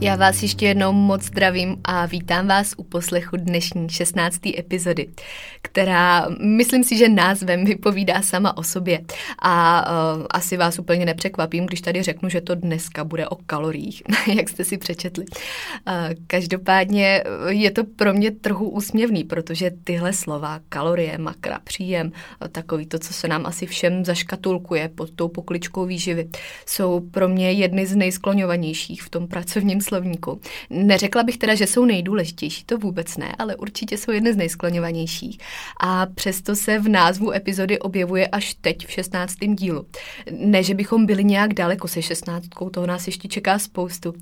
Já 0.00 0.16
vás 0.16 0.42
ještě 0.42 0.66
jednou 0.66 0.92
moc 0.92 1.22
zdravím 1.22 1.76
a 1.84 2.06
vítám 2.06 2.46
vás 2.46 2.74
u 2.76 2.82
poslechu 2.82 3.36
dnešní 3.36 3.88
16. 3.88 4.40
epizody, 4.58 5.08
která 5.62 6.26
myslím 6.40 6.84
si, 6.84 6.96
že 6.96 7.08
názvem 7.08 7.64
vypovídá 7.64 8.22
sama 8.22 8.56
o 8.56 8.62
sobě 8.62 9.00
a 9.42 9.84
uh, 9.90 10.26
asi 10.30 10.56
vás 10.56 10.78
úplně 10.78 11.06
nepřekvapím, 11.06 11.66
když 11.66 11.80
tady 11.80 12.02
řeknu, 12.02 12.28
že 12.28 12.40
to 12.40 12.54
dneska 12.54 13.04
bude 13.04 13.28
o 13.28 13.36
kaloriích, 13.36 14.02
jak 14.36 14.48
jste 14.48 14.64
si 14.64 14.78
přečetli. 14.78 15.24
Uh, 15.24 15.94
každopádně 16.26 17.24
je 17.48 17.70
to 17.70 17.84
pro 17.84 18.14
mě 18.14 18.30
trochu 18.30 18.68
úsměvný, 18.68 19.24
protože 19.24 19.70
tyhle 19.84 20.12
slova, 20.12 20.60
kalorie, 20.68 21.18
makra, 21.18 21.58
příjem, 21.64 22.12
takový 22.52 22.86
to, 22.86 22.98
co 22.98 23.12
se 23.12 23.28
nám 23.28 23.46
asi 23.46 23.66
všem 23.66 24.04
zaškatulkuje 24.04 24.88
pod 24.88 25.10
tou 25.10 25.28
pokličkou 25.28 25.86
výživy, 25.86 26.28
jsou 26.66 27.00
pro 27.00 27.28
mě 27.28 27.52
jedny 27.52 27.86
z 27.86 27.96
nejskloňovanějších 27.96 29.02
v 29.02 29.10
tom 29.10 29.28
pracovním 29.28 29.80
slovníku. 29.88 30.40
Neřekla 30.70 31.22
bych 31.22 31.38
teda, 31.38 31.54
že 31.54 31.66
jsou 31.66 31.84
nejdůležitější, 31.84 32.64
to 32.64 32.78
vůbec 32.78 33.16
ne, 33.16 33.34
ale 33.38 33.56
určitě 33.56 33.98
jsou 33.98 34.10
jedny 34.10 34.32
z 34.32 34.36
nejskloňovanějších. 34.36 35.38
A 35.80 36.06
přesto 36.06 36.56
se 36.56 36.78
v 36.78 36.88
názvu 36.88 37.32
epizody 37.32 37.78
objevuje 37.78 38.26
až 38.26 38.54
teď 38.54 38.86
v 38.86 38.90
16. 38.90 39.34
dílu. 39.54 39.86
Ne, 40.30 40.62
že 40.62 40.74
bychom 40.74 41.06
byli 41.06 41.24
nějak 41.24 41.54
daleko 41.54 41.88
se 41.88 42.02
16. 42.02 42.44
toho 42.72 42.86
nás 42.86 43.06
ještě 43.06 43.28
čeká 43.28 43.58
spoustu, 43.58 44.14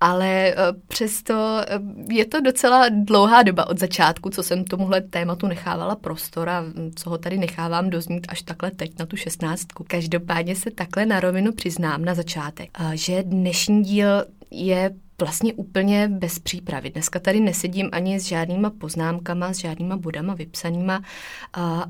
ale 0.00 0.28
eh, 0.28 0.54
přesto 0.88 1.34
eh, 1.60 1.80
je 2.10 2.24
to 2.24 2.40
docela 2.40 2.88
dlouhá 2.88 3.42
doba 3.42 3.68
od 3.68 3.78
začátku, 3.78 4.30
co 4.30 4.42
jsem 4.42 4.64
tomuhle 4.64 5.00
tématu 5.00 5.46
nechávala 5.46 5.96
prostor 5.96 6.48
a 6.48 6.64
co 6.94 7.10
ho 7.10 7.18
tady 7.18 7.38
nechávám 7.38 7.90
doznít 7.90 8.26
až 8.28 8.42
takhle 8.42 8.70
teď 8.70 8.98
na 8.98 9.06
tu 9.06 9.16
16. 9.16 9.66
Každopádně 9.86 10.56
se 10.56 10.70
takhle 10.70 11.06
na 11.06 11.20
rovinu 11.20 11.52
přiznám 11.52 12.04
na 12.04 12.14
začátek, 12.14 12.70
eh, 12.80 12.96
že 12.96 13.22
dnešní 13.22 13.82
díl 13.82 14.24
je 14.50 14.90
vlastně 15.22 15.52
úplně 15.52 16.08
bez 16.08 16.38
přípravy. 16.38 16.90
Dneska 16.90 17.18
tady 17.18 17.40
nesedím 17.40 17.88
ani 17.92 18.20
s 18.20 18.24
žádnýma 18.24 18.70
poznámkama, 18.70 19.52
s 19.52 19.58
žádnýma 19.58 19.96
bodama 19.96 20.34
vypsanýma, 20.34 21.02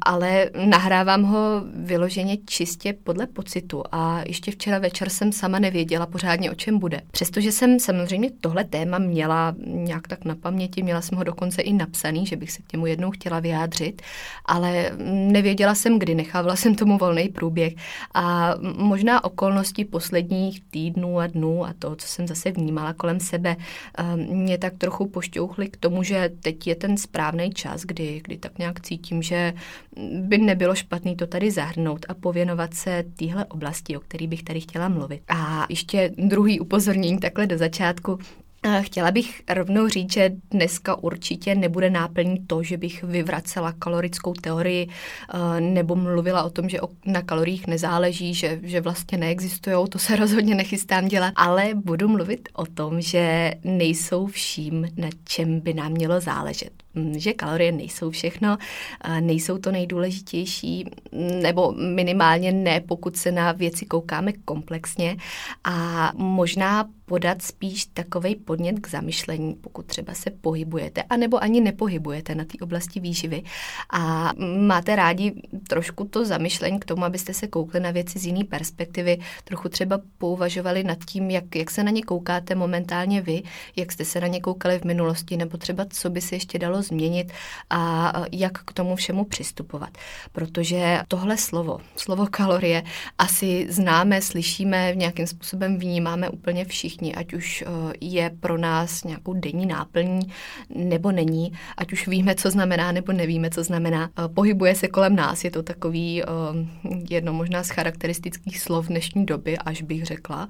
ale 0.07 0.51
nahrávám 0.67 1.23
ho 1.23 1.63
vyloženě 1.75 2.37
čistě 2.47 2.93
podle 2.93 3.27
pocitu 3.27 3.83
a 3.93 4.23
ještě 4.27 4.51
včera 4.51 4.79
večer 4.79 5.09
jsem 5.09 5.33
sama 5.33 5.59
nevěděla 5.59 6.07
pořádně, 6.07 6.51
o 6.51 6.55
čem 6.55 6.79
bude. 6.79 7.01
Přestože 7.11 7.53
jsem 7.53 7.81
samozřejmě 7.81 8.31
tohle 8.41 8.65
téma 8.65 8.99
měla 8.99 9.55
nějak 9.67 10.09
tak 10.09 10.25
na 10.25 10.35
paměti, 10.35 10.83
měla 10.83 11.01
jsem 11.01 11.19
ho 11.19 11.25
dokonce 11.25 11.63
i 11.63 11.73
napsaný, 11.73 12.27
že 12.27 12.37
bych 12.37 12.53
se 12.53 12.63
k 12.63 12.73
němu 12.73 12.87
jednou 12.87 13.11
chtěla 13.11 13.41
vyjádřit, 13.41 14.03
ale 14.47 14.91
nevěděla 15.09 15.75
jsem 15.75 15.99
kdy, 15.99 16.15
nechávala 16.15 16.57
jsem 16.57 16.75
tomu 16.75 16.99
volný 16.99 17.29
průběh 17.29 17.75
a 18.15 18.55
možná 18.77 19.25
okolnosti 19.25 19.85
posledních 19.85 20.61
týdnů 20.71 21.19
a 21.19 21.27
dnů 21.27 21.65
a 21.65 21.75
to, 21.79 21.97
co 21.97 22.07
jsem 22.07 22.29
zase 22.29 22.51
vnímala 22.51 22.93
kolem 22.93 23.21
sebe 23.23 23.57
ehm, 23.99 24.21
mě 24.21 24.59
tak 24.59 24.75
trochu 24.79 25.09
pošťouchly 25.09 25.69
k 25.69 25.77
tomu, 25.77 26.03
že 26.03 26.31
teď 26.41 26.67
je 26.67 26.75
ten 26.75 26.97
správný 26.97 27.51
čas, 27.51 27.83
kdy, 27.83 28.21
kdy 28.25 28.37
tak 28.37 28.59
nějak 28.59 28.81
cítím, 28.81 29.23
že 29.23 29.53
by 30.21 30.39
nebylo 30.39 30.75
špatný 30.75 31.17
to 31.17 31.27
tady 31.27 31.51
zahrnout 31.51 32.07
a 32.09 32.15
pověnovat 32.15 32.75
se 32.75 33.05
téhle 33.17 33.45
oblasti, 33.45 33.97
o 33.97 34.01
který 34.01 34.27
bych 34.27 34.43
tady 34.43 34.61
chtěla 34.61 34.89
mluvit. 34.89 35.23
A 35.29 35.67
ještě 35.69 36.11
druhý 36.19 36.61
upozornění 36.61 37.19
takhle 37.19 37.47
do 37.47 37.59
začátku. 37.59 38.19
Chtěla 38.81 39.11
bych 39.11 39.43
rovnou 39.49 39.89
říct, 39.89 40.13
že 40.13 40.33
dneska 40.51 40.95
určitě 40.95 41.55
nebude 41.55 41.91
náplní 41.91 42.47
to, 42.47 42.63
že 42.63 42.77
bych 42.77 43.03
vyvracela 43.03 43.73
kalorickou 43.73 44.33
teorii 44.33 44.89
eh, 44.89 45.61
nebo 45.61 45.97
mluvila 45.97 46.43
o 46.43 46.51
tom, 46.51 46.69
že 46.69 46.79
na 47.07 47.23
kaloriích 47.23 47.67
nezáleží, 47.67 48.35
že, 48.35 48.61
že 48.63 48.81
vlastně 48.81 49.19
neexistují, 49.19 49.89
to 49.89 49.99
se 49.99 50.17
rozhodně 50.23 50.55
nechystám 50.55 51.09
dělat, 51.09 51.33
ale 51.37 51.71
budu 51.75 52.09
mluvit 52.09 52.49
o 52.53 52.67
tom, 52.67 53.01
že 53.01 53.53
nejsou 53.65 54.27
vším, 54.27 54.89
na 54.97 55.09
čem 55.25 55.61
by 55.61 55.75
nám 55.75 55.93
mělo 55.93 56.21
záležet. 56.21 56.71
Mm, 56.95 57.19
že 57.19 57.33
kalorie 57.33 57.73
nejsou 57.73 58.11
všechno, 58.11 58.59
nejsou 59.21 59.59
to 59.59 59.73
nejdůležitější, 59.73 60.91
nebo 61.43 61.73
minimálně 61.73 62.53
ne, 62.53 62.81
pokud 62.81 63.17
se 63.17 63.33
na 63.33 63.53
věci 63.53 63.87
koukáme 63.87 64.33
komplexně 64.33 65.17
a 65.65 66.13
možná 66.17 66.89
podat 67.13 67.43
spíš 67.43 67.87
takový 67.87 68.37
podnět 68.37 68.81
k 68.81 68.89
zamyšlení, 68.89 69.55
pokud 69.55 69.87
třeba 69.87 70.15
se 70.15 70.31
pohybujete, 70.31 71.03
anebo 71.03 71.43
ani 71.43 71.61
nepohybujete 71.61 72.35
na 72.35 72.45
té 72.45 72.59
oblasti 72.61 73.01
výživy 73.01 73.43
a 73.91 74.33
máte 74.59 74.97
rádi 74.97 75.35
trošku 75.69 76.05
to 76.05 76.25
zamyšlení 76.25 76.81
k 76.81 76.85
tomu, 76.85 77.05
abyste 77.05 77.35
se 77.35 77.47
koukli 77.47 77.81
na 77.81 77.91
věci 77.91 78.19
z 78.19 78.27
jiné 78.27 78.45
perspektivy, 78.45 79.19
trochu 79.45 79.69
třeba 79.69 80.01
pouvažovali 80.19 80.85
nad 80.85 80.99
tím, 81.05 81.31
jak, 81.31 81.57
jak 81.57 81.71
se 81.71 81.83
na 81.83 81.91
ně 81.91 82.03
koukáte 82.03 82.55
momentálně 82.55 83.21
vy, 83.21 83.43
jak 83.77 83.93
jste 83.93 84.05
se 84.05 84.21
na 84.21 84.27
ně 84.27 84.41
koukali 84.41 84.79
v 84.79 84.85
minulosti, 84.85 85.37
nebo 85.37 85.57
třeba 85.59 85.87
co 85.91 86.11
by 86.11 86.21
se 86.21 86.35
ještě 86.35 86.59
dalo 86.59 86.83
změnit 86.83 87.33
a 87.71 88.13
jak 88.33 88.65
k 88.65 88.73
tomu 88.73 88.97
všemu 88.97 89.25
přistupovat. 89.25 89.91
Protože 90.33 91.01
tohle 91.09 91.37
slovo, 91.37 91.79
slovo 91.97 92.27
kalorie, 92.31 92.83
asi 93.19 93.67
známe, 93.69 94.23
slyšíme, 94.23 94.93
nějakým 94.95 95.27
způsobem 95.27 95.79
vnímáme 95.79 96.29
úplně 96.29 96.65
všichni, 96.65 97.02
ať 97.11 97.35
už 97.35 97.65
eh, 97.67 97.93
je 98.01 98.31
pro 98.41 98.59
nás 98.59 99.05
nějakou 99.05 99.33
denní 99.33 99.67
náplní 99.67 100.21
nebo 100.75 101.13
není, 101.13 101.53
ať 101.77 101.93
už 101.93 102.09
víme, 102.09 102.35
co 102.35 102.51
znamená 102.51 102.93
nebo 102.93 103.13
nevíme, 103.13 103.51
co 103.51 103.65
znamená. 103.65 104.11
Eh, 104.19 104.29
pohybuje 104.29 104.75
se 104.75 104.89
kolem 104.89 105.17
nás, 105.17 105.45
je 105.45 105.51
to 105.51 105.63
takový 105.63 106.23
eh, 106.23 106.27
jedno 107.11 107.33
možná 107.33 107.63
z 107.63 107.71
charakteristických 107.71 108.61
slov 108.61 108.87
dnešní 108.87 109.27
doby, 109.27 109.59
až 109.59 109.83
bych 109.83 110.05
řekla, 110.05 110.49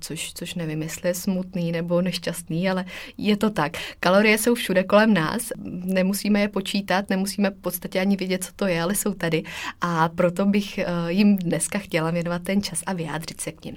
což, 0.00 0.32
což 0.32 0.54
nevím, 0.54 0.82
jestli 0.82 1.08
je 1.08 1.14
smutný 1.14 1.72
nebo 1.72 2.02
nešťastný, 2.02 2.70
ale 2.70 2.84
je 3.18 3.36
to 3.36 3.50
tak. 3.50 3.72
Kalorie 4.00 4.38
jsou 4.38 4.54
všude 4.54 4.84
kolem 4.84 5.14
nás, 5.14 5.52
nemusíme 5.84 6.40
je 6.40 6.48
počítat, 6.48 7.10
nemusíme 7.10 7.50
v 7.50 7.60
podstatě 7.60 8.00
ani 8.00 8.16
vědět, 8.16 8.44
co 8.44 8.52
to 8.56 8.66
je, 8.66 8.82
ale 8.82 8.94
jsou 8.94 9.14
tady 9.14 9.42
a 9.80 10.08
proto 10.08 10.46
bych 10.46 10.80
jim 11.08 11.36
dneska 11.36 11.78
chtěla 11.78 12.10
věnovat 12.10 12.42
ten 12.42 12.62
čas 12.62 12.82
a 12.86 12.92
vyjádřit 12.92 13.40
se 13.40 13.52
k 13.52 13.64
ním. 13.64 13.76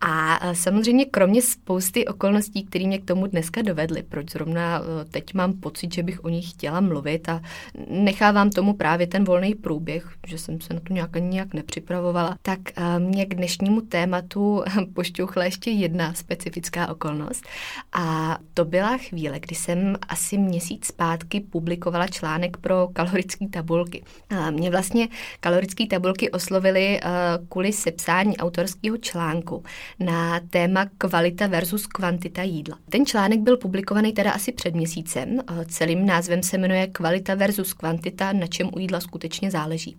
A 0.00 0.38
eh, 0.42 0.54
samozřejmě 0.54 1.04
kromě 1.04 1.42
spousty 1.42 2.06
okolností, 2.06 2.64
které 2.64 2.86
mě 2.86 2.98
k 2.98 3.04
tomu 3.04 3.26
dneska 3.26 3.62
dovedly, 3.62 4.02
proč 4.02 4.30
zrovna 4.30 4.80
eh, 4.80 5.04
teď 5.04 5.34
mám 5.34 5.52
pocit, 5.52 5.94
že 5.94 6.02
bych 6.02 6.24
o 6.24 6.28
nich 6.28 6.50
chtěla 6.50 6.80
mluvit 6.80 7.28
a 7.28 7.40
nechávám 7.88 8.50
tomu 8.50 8.74
právě 8.74 9.06
ten 9.06 9.24
volný 9.24 9.54
průběh, 9.54 10.12
že 10.26 10.38
jsem 10.38 10.60
se 10.60 10.74
na 10.74 10.80
to 10.80 10.92
nějak 10.92 11.16
ani 11.16 11.28
nějak 11.28 11.54
nepřipravovala, 11.54 12.36
tak 12.42 12.58
mě 12.98 13.26
k 13.26 13.34
dnešnímu 13.34 13.80
tématu 13.80 14.62
pošťouchla 14.94 15.44
ještě 15.44 15.70
jedna 15.70 16.14
specifická 16.14 16.88
okolnost 16.88 17.44
a 17.92 18.38
to 18.54 18.64
byla 18.64 18.96
chvíle, 18.98 19.40
kdy 19.40 19.54
jsem 19.54 19.96
asi 20.08 20.38
měsíc 20.38 20.86
zpátky 20.86 21.40
publikovala 21.40 22.06
článek 22.06 22.56
pro 22.56 22.88
kalorické 22.92 23.48
tabulky. 23.48 24.02
Mě 24.50 24.70
vlastně 24.70 25.08
kalorické 25.40 25.86
tabulky 25.86 26.30
oslovily 26.30 27.00
kvůli 27.48 27.72
sepsání 27.72 28.36
autorského 28.36 28.96
článku. 28.96 29.64
Na 29.98 30.40
téma 30.50 30.86
kvalita 30.98 31.46
versus 31.46 31.86
kvantita 31.86 32.42
jídla. 32.42 32.78
Ten 32.90 33.06
článek 33.06 33.40
byl 33.40 33.56
publikovaný 33.56 34.12
teda 34.12 34.30
asi 34.30 34.52
před 34.52 34.74
měsícem. 34.74 35.38
Celým 35.68 36.06
názvem 36.06 36.42
se 36.42 36.58
jmenuje 36.58 36.86
Kvalita 36.86 37.34
versus 37.34 37.72
kvantita, 37.72 38.32
na 38.32 38.46
čem 38.46 38.70
u 38.76 38.78
jídla 38.78 39.00
skutečně 39.00 39.50
záleží. 39.50 39.96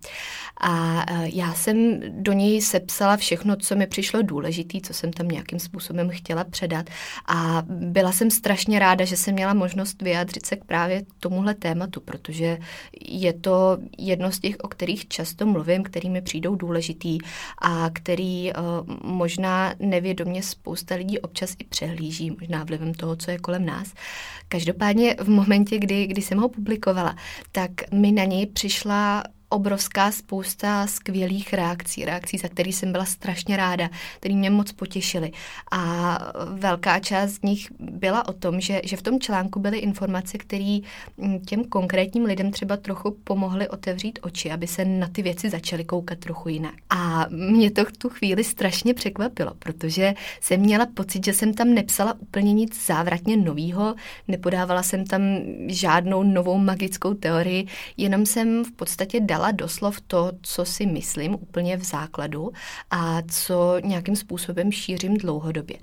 A 0.60 1.04
já 1.24 1.54
jsem 1.54 2.00
do 2.08 2.32
něj 2.32 2.62
sepsala 2.62 3.16
všechno, 3.16 3.56
co 3.56 3.76
mi 3.76 3.86
přišlo 3.86 4.22
důležité, 4.22 4.78
co 4.82 4.94
jsem 4.94 5.12
tam 5.12 5.28
nějakým 5.28 5.58
způsobem 5.58 6.10
chtěla 6.10 6.44
předat. 6.44 6.86
A 7.28 7.62
byla 7.66 8.12
jsem 8.12 8.30
strašně 8.30 8.78
ráda, 8.78 9.04
že 9.04 9.16
jsem 9.16 9.34
měla 9.34 9.54
možnost 9.54 10.02
vyjádřit 10.02 10.46
se 10.46 10.56
k 10.56 10.64
právě 10.64 11.02
tomuhle 11.20 11.54
tématu, 11.54 12.00
protože 12.00 12.58
je 13.08 13.32
to 13.32 13.78
jedno 13.98 14.32
z 14.32 14.40
těch, 14.40 14.56
o 14.62 14.68
kterých 14.68 15.08
často 15.08 15.46
mluvím, 15.46 15.82
který 15.82 16.10
mi 16.10 16.22
přijdou 16.22 16.54
důležitý 16.54 17.18
a 17.62 17.90
který 17.92 18.52
uh, 18.52 18.62
možná 19.04 19.74
nevědomě 19.82 20.42
spousta 20.42 20.94
lidí 20.94 21.18
občas 21.18 21.54
i 21.58 21.64
přehlíží, 21.64 22.30
možná 22.30 22.64
vlivem 22.64 22.94
toho, 22.94 23.16
co 23.16 23.30
je 23.30 23.38
kolem 23.38 23.66
nás. 23.66 23.94
Každopádně 24.48 25.16
v 25.20 25.28
momentě, 25.28 25.78
kdy, 25.78 26.06
kdy 26.06 26.22
jsem 26.22 26.38
ho 26.38 26.48
publikovala, 26.48 27.16
tak 27.52 27.70
mi 27.92 28.12
na 28.12 28.24
něj 28.24 28.46
přišla 28.46 29.22
obrovská 29.52 30.12
spousta 30.12 30.86
skvělých 30.86 31.52
reakcí, 31.52 32.04
reakcí, 32.04 32.38
za 32.38 32.48
který 32.48 32.72
jsem 32.72 32.92
byla 32.92 33.04
strašně 33.04 33.56
ráda, 33.56 33.90
který 34.16 34.36
mě 34.36 34.50
moc 34.50 34.72
potěšily. 34.72 35.32
A 35.70 36.18
velká 36.54 36.98
část 36.98 37.30
z 37.30 37.42
nich 37.42 37.68
byla 37.78 38.28
o 38.28 38.32
tom, 38.32 38.60
že, 38.60 38.80
že 38.84 38.96
v 38.96 39.02
tom 39.02 39.20
článku 39.20 39.60
byly 39.60 39.78
informace, 39.78 40.38
které 40.38 40.78
těm 41.46 41.64
konkrétním 41.64 42.24
lidem 42.24 42.50
třeba 42.50 42.76
trochu 42.76 43.16
pomohly 43.24 43.68
otevřít 43.68 44.18
oči, 44.22 44.50
aby 44.50 44.66
se 44.66 44.84
na 44.84 45.08
ty 45.08 45.22
věci 45.22 45.50
začaly 45.50 45.84
koukat 45.84 46.18
trochu 46.18 46.48
jinak. 46.48 46.74
A 46.90 47.26
mě 47.30 47.70
to 47.70 47.84
v 47.84 47.92
tu 47.92 48.08
chvíli 48.08 48.44
strašně 48.44 48.94
překvapilo, 48.94 49.52
protože 49.58 50.14
jsem 50.40 50.60
měla 50.60 50.86
pocit, 50.86 51.24
že 51.24 51.32
jsem 51.32 51.54
tam 51.54 51.74
nepsala 51.74 52.14
úplně 52.18 52.52
nic 52.52 52.86
závratně 52.86 53.36
novýho, 53.36 53.94
nepodávala 54.28 54.82
jsem 54.82 55.04
tam 55.06 55.22
žádnou 55.66 56.22
novou 56.22 56.58
magickou 56.58 57.14
teorii, 57.14 57.66
jenom 57.96 58.26
jsem 58.26 58.64
v 58.64 58.72
podstatě 58.72 59.20
dala 59.20 59.41
dala 59.42 59.52
doslov 59.52 60.00
to, 60.00 60.32
co 60.42 60.64
si 60.64 60.86
myslím 60.86 61.34
úplně 61.34 61.76
v 61.76 61.84
základu 61.84 62.52
a 62.90 63.22
co 63.22 63.76
nějakým 63.84 64.16
způsobem 64.16 64.72
šířím 64.72 65.16
dlouhodobě. 65.16 65.76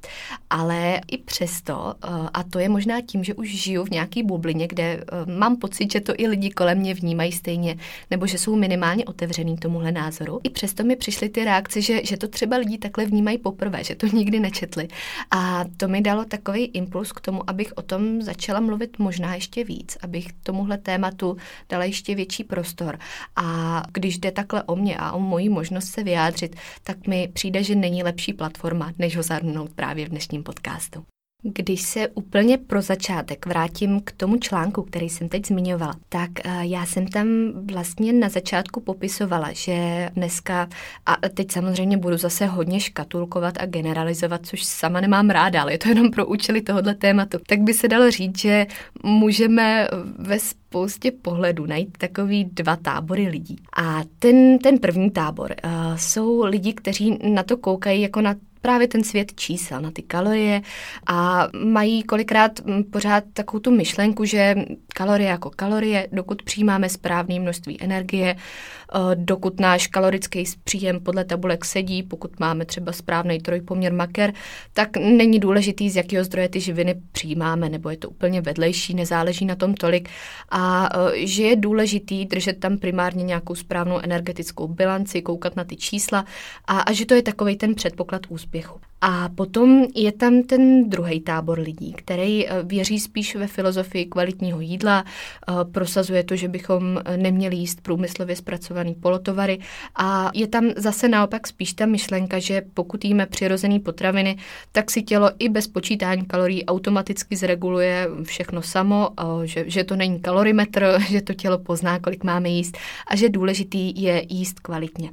Ale 0.49 1.01
i 1.07 1.17
přesto, 1.17 1.93
eh, 2.03 2.07
a 2.33 2.43
to 2.43 2.59
je 2.59 2.69
možná 2.69 3.01
tím, 3.01 3.23
že 3.23 3.33
už 3.33 3.49
žiju 3.49 3.83
v 3.83 3.89
nějaký 3.89 4.23
bublině, 4.23 4.67
kde 4.67 4.83
eh, 4.83 5.31
mám 5.31 5.57
pocit, 5.57 5.91
že 5.91 5.99
to 5.99 6.13
i 6.17 6.27
lidi 6.27 6.49
kolem 6.49 6.77
mě 6.77 6.93
vnímají 6.93 7.31
stejně, 7.31 7.75
nebo 8.11 8.27
že 8.27 8.37
jsou 8.37 8.55
minimálně 8.55 9.05
otevřený 9.05 9.57
tomuhle 9.57 9.91
názoru. 9.91 10.39
I 10.43 10.49
přesto 10.49 10.83
mi 10.83 10.95
přišly 10.95 11.29
ty 11.29 11.43
reakce, 11.45 11.81
že, 11.81 12.05
že 12.05 12.17
to 12.17 12.27
třeba 12.27 12.57
lidi 12.57 12.77
takhle 12.77 13.05
vnímají 13.05 13.37
poprvé, 13.37 13.83
že 13.83 13.95
to 13.95 14.07
nikdy 14.07 14.39
nečetli. 14.39 14.87
A 15.31 15.65
to 15.77 15.87
mi 15.87 16.01
dalo 16.01 16.25
takový 16.25 16.65
impuls 16.65 17.11
k 17.11 17.21
tomu, 17.21 17.49
abych 17.49 17.73
o 17.75 17.81
tom 17.81 18.21
začala 18.21 18.59
mluvit 18.59 18.99
možná 18.99 19.35
ještě 19.35 19.63
víc, 19.63 19.97
abych 20.01 20.27
tomuhle 20.43 20.77
tématu 20.77 21.37
dala 21.69 21.83
ještě 21.83 22.15
větší 22.15 22.43
prostor. 22.43 22.99
A 23.35 23.48
a 23.49 23.83
když 23.93 24.17
jde 24.17 24.31
takhle 24.31 24.63
o 24.63 24.75
mě 24.75 24.97
a 24.97 25.11
o 25.11 25.19
moji 25.19 25.49
možnost 25.49 25.85
se 25.85 26.03
vyjádřit, 26.03 26.55
tak 26.83 27.07
mi 27.07 27.29
přijde, 27.33 27.63
že 27.63 27.75
není 27.75 28.03
lepší 28.03 28.33
platforma, 28.33 28.93
než 28.97 29.17
ho 29.17 29.23
zahrnout 29.23 29.73
právě 29.73 30.05
v 30.05 30.09
dnešním 30.09 30.43
podcastu. 30.43 31.05
Když 31.43 31.81
se 31.81 32.07
úplně 32.07 32.57
pro 32.57 32.81
začátek 32.81 33.45
vrátím 33.45 34.01
k 34.03 34.11
tomu 34.11 34.37
článku, 34.37 34.83
který 34.83 35.09
jsem 35.09 35.29
teď 35.29 35.45
zmiňovala, 35.45 35.95
tak 36.09 36.29
eh, 36.43 36.59
já 36.61 36.85
jsem 36.85 37.07
tam 37.07 37.27
vlastně 37.71 38.13
na 38.13 38.29
začátku 38.29 38.81
popisovala, 38.81 39.51
že 39.53 40.09
dneska, 40.15 40.69
a 41.05 41.29
teď 41.29 41.51
samozřejmě 41.51 41.97
budu 41.97 42.17
zase 42.17 42.45
hodně 42.45 42.79
škatulkovat 42.79 43.53
a 43.59 43.65
generalizovat, 43.65 44.45
což 44.45 44.63
sama 44.63 45.01
nemám 45.01 45.29
ráda, 45.29 45.61
ale 45.61 45.73
je 45.73 45.77
to 45.77 45.89
jenom 45.89 46.11
pro 46.11 46.25
účely 46.25 46.61
tohohle 46.61 46.95
tématu, 46.95 47.37
tak 47.47 47.59
by 47.59 47.73
se 47.73 47.87
dalo 47.87 48.11
říct, 48.11 48.39
že 48.39 48.67
můžeme 49.03 49.87
ve 50.17 50.39
spoustě 50.39 51.11
pohledů 51.11 51.65
najít 51.65 51.97
takový 51.97 52.45
dva 52.45 52.75
tábory 52.75 53.27
lidí. 53.27 53.55
A 53.77 54.01
ten, 54.19 54.59
ten 54.59 54.79
první 54.79 55.11
tábor 55.11 55.55
uh, 55.63 55.71
jsou 55.95 56.43
lidi, 56.45 56.73
kteří 56.73 57.17
na 57.23 57.43
to 57.43 57.57
koukají 57.57 58.01
jako 58.01 58.21
na 58.21 58.35
právě 58.61 58.87
ten 58.87 59.03
svět 59.03 59.33
čísel, 59.35 59.81
na 59.81 59.91
ty 59.91 60.01
kalorie 60.01 60.61
a 61.07 61.47
mají 61.63 62.03
kolikrát 62.03 62.65
mm, 62.65 62.83
pořád 62.83 63.23
takovou 63.33 63.59
tu 63.59 63.71
myšlenku, 63.71 64.25
že 64.25 64.55
kalorie 64.93 65.29
jako 65.29 65.49
kalorie, 65.55 66.07
dokud 66.11 66.43
přijímáme 66.43 66.89
správné 66.89 67.39
množství 67.39 67.81
energie, 67.81 68.35
eh, 68.35 69.15
dokud 69.15 69.59
náš 69.59 69.87
kalorický 69.87 70.43
příjem 70.63 70.99
podle 70.99 71.25
tabulek 71.25 71.65
sedí, 71.65 72.03
pokud 72.03 72.39
máme 72.39 72.65
třeba 72.65 72.91
správný 72.91 73.39
trojpoměr 73.39 73.93
maker, 73.93 74.33
tak 74.73 74.97
není 74.97 75.39
důležitý, 75.39 75.89
z 75.89 75.95
jakého 75.95 76.23
zdroje 76.23 76.49
ty 76.49 76.59
živiny 76.59 76.95
přijímáme, 77.11 77.69
nebo 77.69 77.89
je 77.89 77.97
to 77.97 78.09
úplně 78.09 78.41
vedlejší, 78.41 78.93
nezáleží 78.93 79.45
na 79.45 79.55
tom 79.55 79.73
tolik. 79.73 80.09
A 80.51 80.89
eh, 80.93 81.27
že 81.27 81.43
je 81.43 81.55
důležitý 81.55 82.25
držet 82.25 82.59
tam 82.59 82.77
primárně 82.77 83.23
nějakou 83.23 83.55
správnou 83.55 83.99
energetickou 83.99 84.67
bilanci, 84.67 85.21
koukat 85.21 85.55
na 85.55 85.63
ty 85.63 85.75
čísla 85.75 86.25
a, 86.67 86.79
a 86.79 86.93
že 86.93 87.05
to 87.05 87.13
je 87.13 87.21
takový 87.21 87.55
ten 87.55 87.75
předpoklad 87.75 88.21
úspěchu 88.29 88.48
úspěchu. 88.49 88.79
A 89.01 89.29
potom 89.29 89.85
je 89.95 90.11
tam 90.11 90.43
ten 90.43 90.89
druhý 90.89 91.21
tábor 91.21 91.59
lidí, 91.59 91.93
který 91.93 92.47
eh, 92.47 92.63
věří 92.63 92.99
spíš 92.99 93.35
ve 93.35 93.47
filozofii 93.47 94.05
kvalitního 94.05 94.59
jídla, 94.59 95.03
eh, 95.03 95.53
prosazuje 95.71 96.23
to, 96.23 96.35
že 96.35 96.47
bychom 96.47 96.99
eh, 97.05 97.17
neměli 97.17 97.55
jíst 97.55 97.81
průmyslově 97.81 98.35
zpracovaný 98.35 98.95
polotovary 98.95 99.59
a 99.95 100.31
je 100.33 100.47
tam 100.47 100.71
zase 100.75 101.07
naopak 101.07 101.47
spíš 101.47 101.73
ta 101.73 101.85
myšlenka, 101.85 102.39
že 102.39 102.61
pokud 102.73 103.05
jíme 103.05 103.25
přirozené 103.25 103.79
potraviny, 103.79 104.37
tak 104.71 104.91
si 104.91 105.03
tělo 105.03 105.31
i 105.39 105.49
bez 105.49 105.67
počítání 105.67 106.25
kalorií 106.25 106.65
automaticky 106.65 107.35
zreguluje 107.35 108.07
všechno 108.23 108.61
samo, 108.61 109.09
že, 109.43 109.63
že 109.67 109.83
to 109.83 109.95
není 109.95 110.19
kalorimetr, 110.19 110.99
že 111.09 111.21
to 111.21 111.33
tělo 111.33 111.57
pozná, 111.57 111.99
kolik 111.99 112.23
máme 112.23 112.49
jíst 112.49 112.77
a 113.07 113.15
že 113.15 113.29
důležitý 113.29 114.01
je 114.01 114.25
jíst 114.29 114.59
kvalitně. 114.59 115.11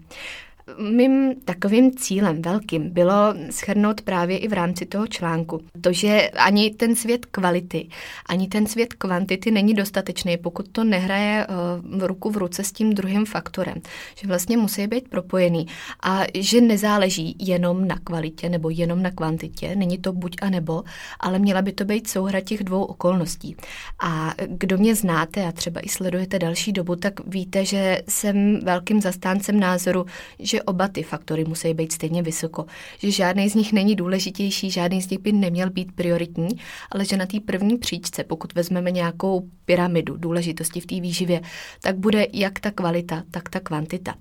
Mým 0.79 1.35
takovým 1.45 1.97
cílem 1.97 2.43
velkým 2.43 2.91
bylo 2.91 3.35
schrnout 3.51 4.01
právě 4.01 4.39
i 4.39 4.49
v 4.49 4.53
rámci 4.53 4.87
toho 4.87 5.07
článku 5.07 5.61
to, 5.81 5.93
že 5.93 6.31
ani 6.31 6.71
ten 6.71 6.97
svět 6.97 7.27
kvality, 7.27 7.89
ani 8.27 8.49
ten 8.49 8.67
svět 8.67 8.95
kvantity 8.95 9.51
není 9.51 9.75
dostatečný, 9.75 10.37
pokud 10.37 10.69
to 10.69 10.85
nehraje 10.85 11.47
v 11.81 12.03
eh, 12.03 12.07
ruku 12.07 12.31
v 12.31 12.37
ruce 12.37 12.65
s 12.65 12.73
tím 12.73 12.95
druhým 12.95 13.27
faktorem. 13.27 13.75
Že 14.17 14.27
vlastně 14.27 14.57
musí 14.57 14.87
být 14.87 15.09
propojený 15.09 15.67
a 16.03 16.23
že 16.35 16.61
nezáleží 16.61 17.37
jenom 17.39 17.89
na 17.89 17.99
kvalitě 18.05 18.49
nebo 18.49 18.71
jenom 18.71 19.03
na 19.03 19.11
kvantitě, 19.11 19.77
není 19.77 19.99
to 19.99 20.13
buď 20.13 20.37
a 20.43 20.51
nebo, 20.51 20.83
ale 21.21 21.39
měla 21.39 21.63
by 21.63 21.73
to 21.73 21.85
být 21.85 22.09
souhra 22.09 22.41
těch 22.41 22.65
dvou 22.65 22.85
okolností. 22.85 23.57
A 24.03 24.35
kdo 24.47 24.79
mě 24.79 24.95
znáte 24.95 25.45
a 25.45 25.53
třeba 25.53 25.81
i 25.81 25.89
sledujete 25.89 26.39
další 26.39 26.73
dobu, 26.73 26.97
tak 26.97 27.27
víte, 27.27 27.65
že 27.65 28.03
jsem 28.09 28.61
velkým 28.61 29.01
zastáncem 29.01 29.61
názoru, 29.61 30.07
že 30.39 30.56
že 30.57 30.63
oba 30.63 30.89
ty 30.89 31.03
faktory 31.03 31.45
musí 31.45 31.75
být 31.75 31.93
stejně 31.93 32.23
vysoko, 32.23 32.67
že 32.99 33.11
žádný 33.11 33.51
z 33.51 33.55
nich 33.55 33.73
není 33.73 33.97
důležitější, 33.97 34.71
žádný 34.71 35.03
z 35.03 35.11
nich 35.11 35.19
by 35.19 35.33
neměl 35.33 35.71
být 35.71 35.93
prioritní, 35.93 36.49
ale 36.91 37.05
že 37.05 37.17
na 37.17 37.27
té 37.27 37.41
první 37.41 37.79
příčce, 37.79 38.25
pokud 38.25 38.55
vezmeme 38.55 38.91
nějakou 38.91 39.49
pyramidu 39.65 40.17
důležitosti 40.17 40.81
v 40.81 40.87
té 40.87 41.01
výživě, 41.01 41.41
tak 41.83 41.97
bude 41.97 42.27
jak 42.33 42.61
ta 42.61 42.71
kvalita, 42.71 43.23
tak 43.31 43.49
ta 43.49 43.61
kvantita. 43.61 44.15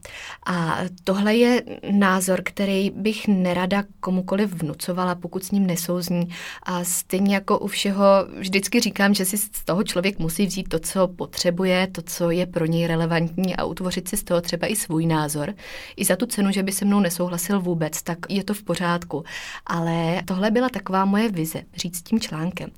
A 0.46 0.80
tohle 1.04 1.36
je 1.36 1.63
názor, 1.92 2.42
který 2.46 2.89
bych 2.89 3.27
nerada 3.27 3.84
komukoliv 4.00 4.54
vnucovala, 4.54 5.15
pokud 5.15 5.44
s 5.44 5.51
ním 5.51 5.68
nesouzní. 5.68 6.30
A 6.63 6.84
stejně 6.84 7.36
jako 7.36 7.60
u 7.60 7.68
všeho 7.68 8.06
vždycky 8.39 8.80
říkám, 8.80 9.13
že 9.13 9.25
si 9.25 9.38
z 9.38 9.50
toho 9.65 9.84
člověk 9.84 10.20
musí 10.20 10.46
vzít 10.46 10.70
to, 10.70 10.80
co 10.80 11.08
potřebuje, 11.08 11.88
to, 11.88 12.01
co 12.01 12.32
je 12.32 12.46
pro 12.46 12.65
něj 12.65 12.88
relevantní 12.88 13.56
a 13.56 13.65
utvořit 13.65 14.08
si 14.08 14.18
z 14.18 14.24
toho 14.24 14.42
třeba 14.42 14.68
i 14.68 14.75
svůj 14.75 15.06
názor. 15.06 15.54
I 15.96 16.06
za 16.06 16.15
tu 16.15 16.25
tu 16.25 16.32
cenu, 16.32 16.51
že 16.51 16.63
by 16.63 16.72
se 16.72 16.86
mnou 16.86 17.00
nesouhlasil 17.00 17.62
vůbec, 17.62 18.01
tak 18.01 18.17
je 18.29 18.44
to 18.44 18.53
v 18.53 18.63
pořádku. 18.63 19.24
Ale 19.65 20.22
tohle 20.25 20.51
byla 20.51 20.70
taková 20.70 21.05
moje 21.05 21.29
vize, 21.32 21.62
říct 21.75 22.01
tím 22.01 22.20
článkem. 22.20 22.70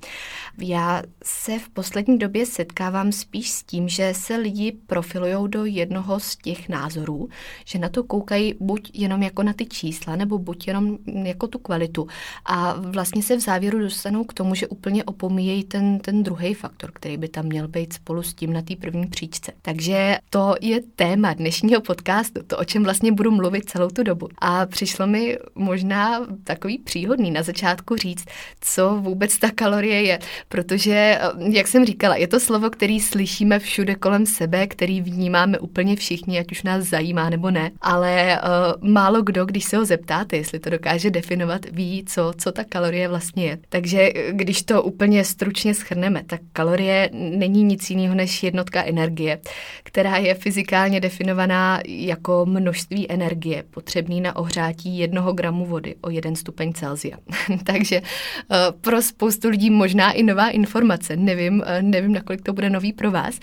Já 0.58 1.02
se 1.24 1.58
v 1.58 1.68
poslední 1.68 2.18
době 2.18 2.46
setkávám 2.46 3.12
spíš 3.12 3.50
s 3.50 3.62
tím, 3.62 3.88
že 3.88 4.14
se 4.14 4.36
lidi 4.36 4.72
profilují 4.86 5.50
do 5.50 5.64
jednoho 5.64 6.20
z 6.20 6.36
těch 6.36 6.68
názorů, 6.68 7.28
že 7.64 7.78
na 7.78 7.88
to 7.88 8.04
koukají 8.04 8.54
buď 8.60 8.90
jenom 8.94 9.22
jako 9.22 9.42
na 9.42 9.52
ty 9.52 9.66
čísla, 9.66 10.16
nebo 10.16 10.38
buď 10.38 10.68
jenom 10.68 10.98
jako 11.24 11.46
tu 11.46 11.58
kvalitu. 11.58 12.06
A 12.44 12.74
vlastně 12.78 13.22
se 13.22 13.36
v 13.36 13.40
závěru 13.40 13.78
dostanou 13.78 14.24
k 14.24 14.32
tomu, 14.32 14.54
že 14.54 14.68
úplně 14.68 15.04
opomíjejí 15.04 15.64
ten, 15.64 15.98
ten 15.98 16.22
druhý 16.22 16.54
faktor, 16.54 16.90
který 16.94 17.16
by 17.16 17.28
tam 17.28 17.44
měl 17.44 17.68
být 17.68 17.92
spolu 17.92 18.22
s 18.22 18.34
tím 18.34 18.52
na 18.52 18.62
té 18.62 18.76
první 18.76 19.06
příčce. 19.06 19.52
Takže 19.62 20.18
to 20.30 20.54
je 20.60 20.80
téma 20.96 21.34
dnešního 21.34 21.80
podcastu, 21.80 22.40
to, 22.46 22.58
o 22.58 22.64
čem 22.64 22.84
vlastně 22.84 23.12
budu 23.12 23.30
mluvit 23.38 23.70
celou 23.70 23.88
tu 23.88 24.02
dobu. 24.02 24.28
A 24.38 24.66
přišlo 24.66 25.06
mi 25.06 25.38
možná 25.54 26.26
takový 26.44 26.78
příhodný 26.78 27.30
na 27.30 27.42
začátku 27.42 27.96
říct, 27.96 28.24
co 28.60 28.98
vůbec 29.00 29.38
ta 29.38 29.50
kalorie 29.54 30.02
je, 30.02 30.18
protože, 30.48 30.94
eh, 30.94 31.20
jak 31.50 31.68
jsem 31.68 31.84
říkala, 31.84 32.16
je 32.16 32.28
to 32.28 32.40
slovo, 32.40 32.70
který 32.70 33.00
slyšíme 33.00 33.58
všude 33.58 33.94
kolem 33.94 34.26
sebe, 34.26 34.66
který 34.66 35.00
vnímáme 35.00 35.58
úplně 35.58 35.96
všichni, 35.96 36.38
ať 36.38 36.52
už 36.52 36.62
nás 36.62 36.84
zajímá 36.84 37.30
nebo 37.30 37.50
ne, 37.50 37.70
ale 37.80 38.40
uh, 38.82 38.88
málo 38.90 39.22
kdo, 39.22 39.44
když 39.44 39.64
se 39.64 39.76
ho 39.76 39.84
zeptáte, 39.84 40.36
jestli 40.36 40.58
to 40.58 40.70
dokáže 40.70 41.10
definovat, 41.10 41.60
ví, 41.72 42.04
co, 42.06 42.32
co 42.38 42.52
ta 42.52 42.64
kalorie 42.64 43.08
vlastně 43.08 43.46
je. 43.46 43.58
Takže 43.68 44.10
když 44.30 44.62
to 44.62 44.82
úplně 44.82 45.24
stručně 45.24 45.74
schrneme, 45.74 46.22
tak 46.26 46.40
kalorie 46.52 47.10
není 47.12 47.62
nic 47.62 47.90
jiného 47.90 48.14
než 48.14 48.42
jednotka 48.42 48.84
energie, 48.84 49.40
která 49.82 50.16
je 50.16 50.34
fyzikálně 50.34 51.00
definovaná 51.00 51.80
jako 51.86 52.46
množství 52.46 53.10
energie 53.10 53.27
potřebný 53.70 54.20
na 54.20 54.36
ohřátí 54.36 54.98
jednoho 54.98 55.32
gramu 55.32 55.66
vody 55.66 55.94
o 56.00 56.10
jeden 56.10 56.36
stupeň 56.36 56.72
Celsia. 56.72 57.16
Takže 57.64 58.00
uh, 58.00 58.56
pro 58.80 59.02
spoustu 59.02 59.48
lidí 59.48 59.70
možná 59.70 60.12
i 60.12 60.22
nová 60.22 60.48
informace. 60.48 61.16
Nevím, 61.16 61.60
uh, 61.60 61.66
nevím, 61.80 62.12
nakolik 62.12 62.42
to 62.42 62.52
bude 62.52 62.70
nový 62.70 62.92
pro 62.92 63.10
vás, 63.10 63.40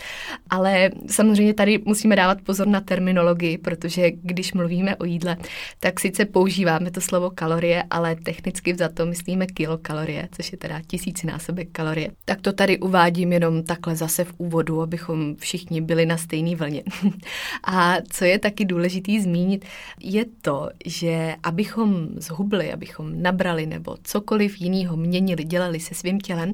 ale 0.49 0.89
samozřejmě 1.07 1.53
tady 1.53 1.79
musíme 1.85 2.15
dávat 2.15 2.41
pozor 2.41 2.67
na 2.67 2.81
terminologii, 2.81 3.57
protože 3.57 4.11
když 4.11 4.53
mluvíme 4.53 4.95
o 4.95 5.05
jídle, 5.05 5.37
tak 5.79 5.99
sice 5.99 6.25
používáme 6.25 6.91
to 6.91 7.01
slovo 7.01 7.29
kalorie, 7.35 7.83
ale 7.89 8.15
technicky 8.15 8.75
za 8.75 8.89
to 8.89 9.05
myslíme 9.05 9.47
kilokalorie, 9.47 10.29
což 10.31 10.51
je 10.51 10.57
teda 10.57 10.81
tisícinásobek 10.87 11.67
kalorie. 11.71 12.11
Tak 12.25 12.41
to 12.41 12.53
tady 12.53 12.79
uvádím 12.79 13.33
jenom 13.33 13.63
takhle 13.63 13.95
zase 13.95 14.23
v 14.23 14.33
úvodu, 14.37 14.81
abychom 14.81 15.35
všichni 15.35 15.81
byli 15.81 16.05
na 16.05 16.17
stejné 16.17 16.55
vlně. 16.55 16.83
A 17.63 17.97
co 18.09 18.25
je 18.25 18.39
taky 18.39 18.65
důležitý 18.65 19.21
zmínit, 19.21 19.64
je 20.00 20.25
to, 20.41 20.69
že 20.86 21.36
abychom 21.43 22.07
zhubli, 22.17 22.74
abychom 22.74 23.22
nabrali 23.22 23.65
nebo 23.65 23.98
cokoliv 24.03 24.62
jiného 24.62 24.98
měnili, 24.98 25.43
dělali 25.43 25.79
se 25.79 25.95
svým 25.95 26.19
tělem, 26.19 26.53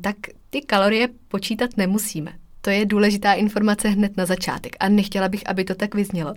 tak 0.00 0.16
ty 0.50 0.60
kalorie 0.60 1.08
počítat 1.28 1.76
nemusíme. 1.76 2.32
To 2.60 2.70
je 2.70 2.86
důležitá 2.86 3.32
informace 3.32 3.88
hned 3.88 4.16
na 4.16 4.26
začátek 4.26 4.76
a 4.80 4.88
nechtěla 4.88 5.28
bych, 5.28 5.48
aby 5.50 5.64
to 5.64 5.74
tak 5.74 5.94
vyznělo 5.94 6.34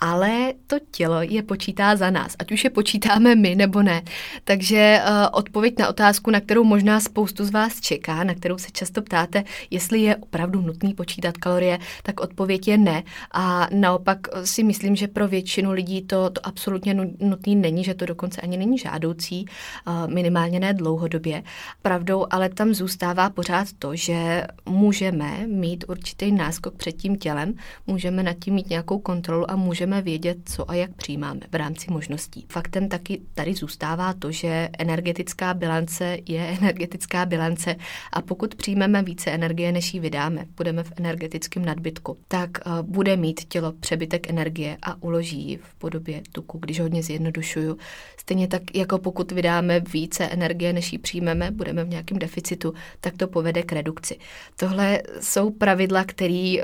ale 0.00 0.52
to 0.66 0.76
tělo 0.90 1.22
je 1.22 1.42
počítá 1.42 1.96
za 1.96 2.10
nás, 2.10 2.36
ať 2.38 2.52
už 2.52 2.64
je 2.64 2.70
počítáme 2.70 3.34
my 3.34 3.54
nebo 3.54 3.82
ne. 3.82 4.02
Takže 4.44 5.00
uh, 5.02 5.26
odpověď 5.32 5.74
na 5.78 5.88
otázku, 5.88 6.30
na 6.30 6.40
kterou 6.40 6.64
možná 6.64 7.00
spoustu 7.00 7.44
z 7.44 7.50
vás 7.50 7.80
čeká, 7.80 8.24
na 8.24 8.34
kterou 8.34 8.58
se 8.58 8.70
často 8.72 9.02
ptáte, 9.02 9.44
jestli 9.70 10.00
je 10.00 10.16
opravdu 10.16 10.60
nutný 10.60 10.94
počítat 10.94 11.36
kalorie, 11.36 11.78
tak 12.02 12.20
odpověď 12.20 12.68
je 12.68 12.78
ne. 12.78 13.02
A 13.32 13.68
naopak 13.72 14.18
eh, 14.32 14.46
si 14.46 14.62
myslím, 14.62 14.96
že 14.96 15.08
pro 15.08 15.28
většinu 15.28 15.70
lidí 15.72 16.02
to, 16.02 16.30
to 16.30 16.46
absolutně 16.46 16.94
nutný 17.20 17.56
není, 17.56 17.84
že 17.84 17.94
to 17.94 18.06
dokonce 18.06 18.40
ani 18.40 18.56
není 18.56 18.78
žádoucí, 18.78 19.44
uh, 19.86 20.08
minimálně 20.08 20.60
ne 20.60 20.74
dlouhodobě. 20.74 21.42
Pravdou 21.82 22.26
ale 22.30 22.48
tam 22.48 22.74
zůstává 22.74 23.30
pořád 23.30 23.66
to, 23.78 23.96
že 23.96 24.44
můžeme 24.66 25.46
mít 25.46 25.84
určitý 25.88 26.32
náskok 26.32 26.74
před 26.74 26.92
tím 26.92 27.16
tělem, 27.16 27.54
můžeme 27.86 28.22
nad 28.22 28.36
tím 28.44 28.54
mít 28.54 28.70
nějakou 28.70 28.98
kontrolu 28.98 29.50
a 29.50 29.56
můžeme 29.56 29.89
budeme 29.90 30.02
vědět, 30.02 30.38
co 30.44 30.70
a 30.70 30.74
jak 30.74 30.94
přijímáme 30.94 31.40
v 31.52 31.54
rámci 31.54 31.90
možností. 31.90 32.46
Faktem 32.48 32.88
taky 32.88 33.20
tady 33.34 33.54
zůstává 33.54 34.12
to, 34.12 34.32
že 34.32 34.68
energetická 34.78 35.54
bilance 35.54 36.18
je 36.28 36.40
energetická 36.60 37.26
bilance 37.26 37.76
a 38.12 38.22
pokud 38.22 38.54
přijmeme 38.54 39.02
více 39.02 39.30
energie, 39.30 39.72
než 39.72 39.94
ji 39.94 40.00
vydáme, 40.00 40.44
budeme 40.56 40.84
v 40.84 40.92
energetickém 40.96 41.64
nadbytku, 41.64 42.16
tak 42.28 42.50
uh, 42.66 42.82
bude 42.82 43.16
mít 43.16 43.44
tělo 43.44 43.72
přebytek 43.72 44.30
energie 44.30 44.76
a 44.82 45.02
uloží 45.02 45.48
ji 45.48 45.56
v 45.56 45.74
podobě 45.74 46.22
tuku, 46.32 46.58
když 46.58 46.80
hodně 46.80 47.02
zjednodušuju. 47.02 47.76
Stejně 48.16 48.48
tak, 48.48 48.62
jako 48.74 48.98
pokud 48.98 49.32
vydáme 49.32 49.80
více 49.80 50.24
energie, 50.24 50.72
než 50.72 50.92
ji 50.92 50.98
přijmeme, 50.98 51.50
budeme 51.50 51.84
v 51.84 51.88
nějakém 51.88 52.18
deficitu, 52.18 52.74
tak 53.00 53.16
to 53.16 53.28
povede 53.28 53.62
k 53.62 53.72
redukci. 53.72 54.18
Tohle 54.56 55.02
jsou 55.20 55.50
pravidla, 55.50 56.04
které 56.04 56.56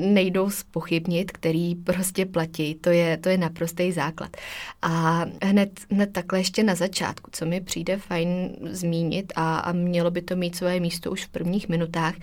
nejdou 0.00 0.50
spochybnit, 0.50 1.30
které 1.30 1.72
prostě 1.84 2.26
platí 2.26 2.71
to 2.74 2.90
je, 2.90 3.16
to 3.16 3.28
je 3.28 3.38
naprostý 3.38 3.92
základ. 3.92 4.36
A 4.82 5.24
hned, 5.42 5.80
hned 5.90 6.12
takhle 6.12 6.40
ještě 6.40 6.62
na 6.62 6.74
začátku, 6.74 7.30
co 7.34 7.46
mi 7.46 7.60
přijde 7.60 7.96
fajn 7.96 8.56
zmínit 8.62 9.32
a, 9.36 9.58
a 9.58 9.72
mělo 9.72 10.10
by 10.10 10.22
to 10.22 10.36
mít 10.36 10.56
svoje 10.56 10.80
místo 10.80 11.10
už 11.10 11.24
v 11.24 11.28
prvních 11.28 11.68
minutách, 11.68 12.14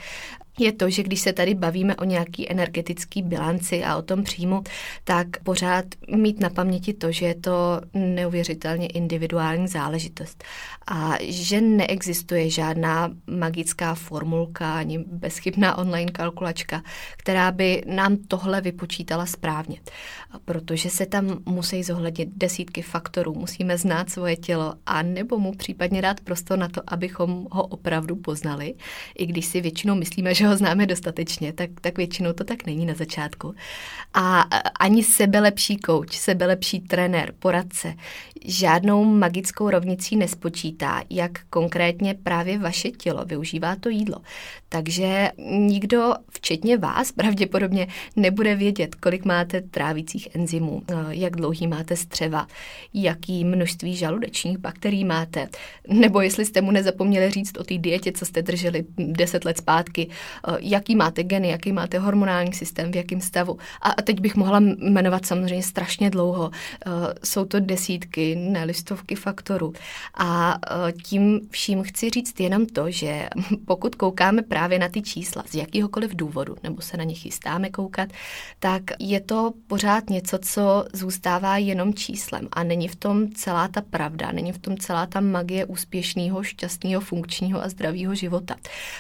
je 0.62 0.72
to, 0.72 0.89
že 0.89 1.04
když 1.04 1.22
se 1.22 1.34
tady 1.34 1.54
bavíme 1.54 1.96
o 1.96 2.04
nějaký 2.04 2.51
energetický 2.51 3.22
bilanci 3.22 3.84
a 3.84 3.98
o 3.98 4.01
tom 4.01 4.24
příjmu, 4.24 4.63
tak 5.04 5.28
pořád 5.44 5.86
mít 6.16 6.39
na 6.39 6.50
paměti 6.50 6.94
to, 6.94 7.12
že 7.12 7.25
je 7.25 7.36
to 7.36 7.82
neuvěřitelně 7.94 8.88
individuální 8.88 9.68
záležitost 9.68 10.44
a 10.88 11.18
že 11.22 11.62
neexistuje 11.62 12.50
žádná 12.50 13.12
magická 13.28 13.96
formulka 13.96 14.74
ani 14.74 15.00
bezchybná 15.00 15.78
online 15.78 16.12
kalkulačka, 16.12 16.84
která 17.18 17.51
by 17.51 17.84
nám 17.86 18.18
tohle 18.18 18.62
vypočítala 18.62 19.25
správně. 19.25 19.80
Protože 20.46 20.89
se 20.89 21.06
tam 21.06 21.39
musí 21.46 21.84
zohlednit 21.84 22.30
desítky 22.36 22.82
faktorů, 22.82 23.34
musíme 23.34 23.78
znát 23.78 24.10
svoje 24.10 24.36
tělo 24.36 24.74
a 24.86 25.01
nebo 25.01 25.39
mu 25.39 25.51
případně 25.51 26.01
dát 26.01 26.20
prostor 26.20 26.60
na 26.60 26.68
to, 26.68 26.82
abychom 26.88 27.48
ho 27.51 27.63
opravdu 27.63 28.16
poznali, 28.16 28.74
i 29.18 29.25
když 29.25 29.46
si 29.46 29.62
většinou 29.62 29.96
myslíme, 29.96 30.34
že 30.34 30.48
ho 30.50 30.58
známe 30.58 30.86
dostatečně, 30.86 31.53
tak, 31.53 31.70
tak 31.82 31.98
většinou 31.98 32.34
to 32.34 32.44
tak 32.44 32.65
není 32.65 32.86
na 32.86 32.94
začátku. 32.94 33.56
A 34.13 34.39
ani 34.79 35.03
sebelepší 35.03 35.77
kouč, 35.77 36.18
sebelepší 36.18 36.79
trenér, 36.79 37.34
poradce 37.39 37.94
žádnou 38.46 39.05
magickou 39.05 39.69
rovnicí 39.69 40.15
nespočítá, 40.15 41.03
jak 41.10 41.31
konkrétně 41.50 42.15
právě 42.24 42.60
vaše 42.60 42.91
tělo 42.91 43.25
využívá 43.25 43.75
to 43.75 43.89
jídlo. 43.89 44.17
Takže 44.69 45.29
nikdo, 45.48 46.13
včetně 46.31 46.77
vás, 46.77 47.12
pravděpodobně 47.12 47.88
nebude 48.15 48.55
vědět, 48.55 48.96
kolik 48.96 49.25
máte 49.25 49.62
trávících 49.62 50.27
enzymů, 50.36 50.81
jak 51.10 51.36
dlouhý 51.36 51.67
máte 51.67 51.96
střeva, 51.96 52.48
jaký 52.93 53.46
množství 53.46 53.96
žaludečních 53.96 54.58
bakterií 54.58 55.05
máte, 55.05 55.50
nebo 55.88 56.22
jestli 56.22 56.46
jste 56.46 56.62
mu 56.62 56.72
nezapomněli 56.72 57.31
říct 57.31 57.58
o 57.58 57.63
té 57.63 57.77
dietě, 57.77 58.12
co 58.12 58.25
jste 58.25 58.41
drželi 58.41 58.86
10 58.98 59.46
let 59.46 59.58
zpátky, 59.58 60.10
jaký 60.60 60.96
máte 60.96 61.24
geny, 61.24 61.50
jaký 61.50 61.72
máte 61.72 62.00
hormonální 62.00 62.53
systém, 62.53 62.91
v 62.91 62.96
jakém 62.96 63.22
stavu. 63.22 63.58
A 63.81 64.01
teď 64.01 64.19
bych 64.19 64.36
mohla 64.36 64.60
jmenovat 64.60 65.25
samozřejmě 65.25 65.63
strašně 65.63 66.10
dlouho. 66.10 66.51
Jsou 67.24 67.46
to 67.46 67.60
desítky 67.60 68.28
ne 68.36 68.63
listovky 68.63 69.15
faktorů. 69.15 69.74
A 70.13 70.59
e, 70.88 70.91
tím 70.91 71.41
vším 71.50 71.83
chci 71.83 72.09
říct 72.09 72.39
jenom 72.39 72.65
to, 72.65 72.91
že 72.91 73.29
pokud 73.65 73.95
koukáme 73.95 74.41
právě 74.41 74.79
na 74.79 74.89
ty 74.89 75.01
čísla 75.01 75.43
z 75.48 75.55
jakýhokoliv 75.55 76.15
důvodu, 76.15 76.55
nebo 76.63 76.81
se 76.81 76.98
na 76.98 77.03
ně 77.03 77.15
chystáme 77.15 77.69
koukat, 77.69 78.09
tak 78.59 78.83
je 79.00 79.19
to 79.19 79.53
pořád 79.67 80.09
něco, 80.09 80.38
co 80.41 80.86
zůstává 80.93 81.57
jenom 81.57 81.93
číslem 81.93 82.48
a 82.51 82.63
není 82.63 82.88
v 82.88 82.95
tom 82.95 83.31
celá 83.31 83.67
ta 83.67 83.81
pravda, 83.81 84.31
není 84.31 84.51
v 84.51 84.57
tom 84.57 84.77
celá 84.77 85.05
ta 85.05 85.21
magie 85.21 85.65
úspěšného, 85.65 86.43
šťastného, 86.43 87.01
funkčního 87.01 87.63
a 87.63 87.69
zdravého 87.69 88.15
života. 88.15 88.55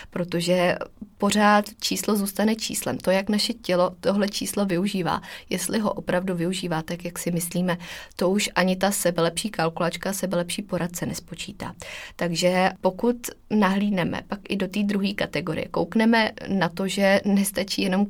Protože 0.09 0.77
pořád 1.17 1.65
číslo 1.81 2.15
zůstane 2.15 2.55
číslem. 2.55 2.97
To, 2.97 3.11
jak 3.11 3.29
naše 3.29 3.53
tělo 3.53 3.91
tohle 3.99 4.29
číslo 4.29 4.65
využívá, 4.65 5.21
jestli 5.49 5.79
ho 5.79 5.93
opravdu 5.93 6.35
využívá 6.35 6.81
tak, 6.81 7.05
jak 7.05 7.19
si 7.19 7.31
myslíme, 7.31 7.77
to 8.15 8.29
už 8.29 8.49
ani 8.55 8.75
ta 8.75 8.91
sebelepší 9.19 9.49
kalkulačka, 9.49 10.13
sebelepší 10.13 10.61
poradce 10.61 11.05
nespočítá. 11.05 11.73
Takže 12.15 12.71
pokud 12.81 13.17
nahlídneme 13.49 14.21
pak 14.27 14.39
i 14.49 14.55
do 14.55 14.67
té 14.67 14.83
druhé 14.83 15.13
kategorie, 15.13 15.67
koukneme 15.67 16.31
na 16.47 16.69
to, 16.69 16.87
že 16.87 17.21
nestačí 17.25 17.81
jenom 17.81 18.07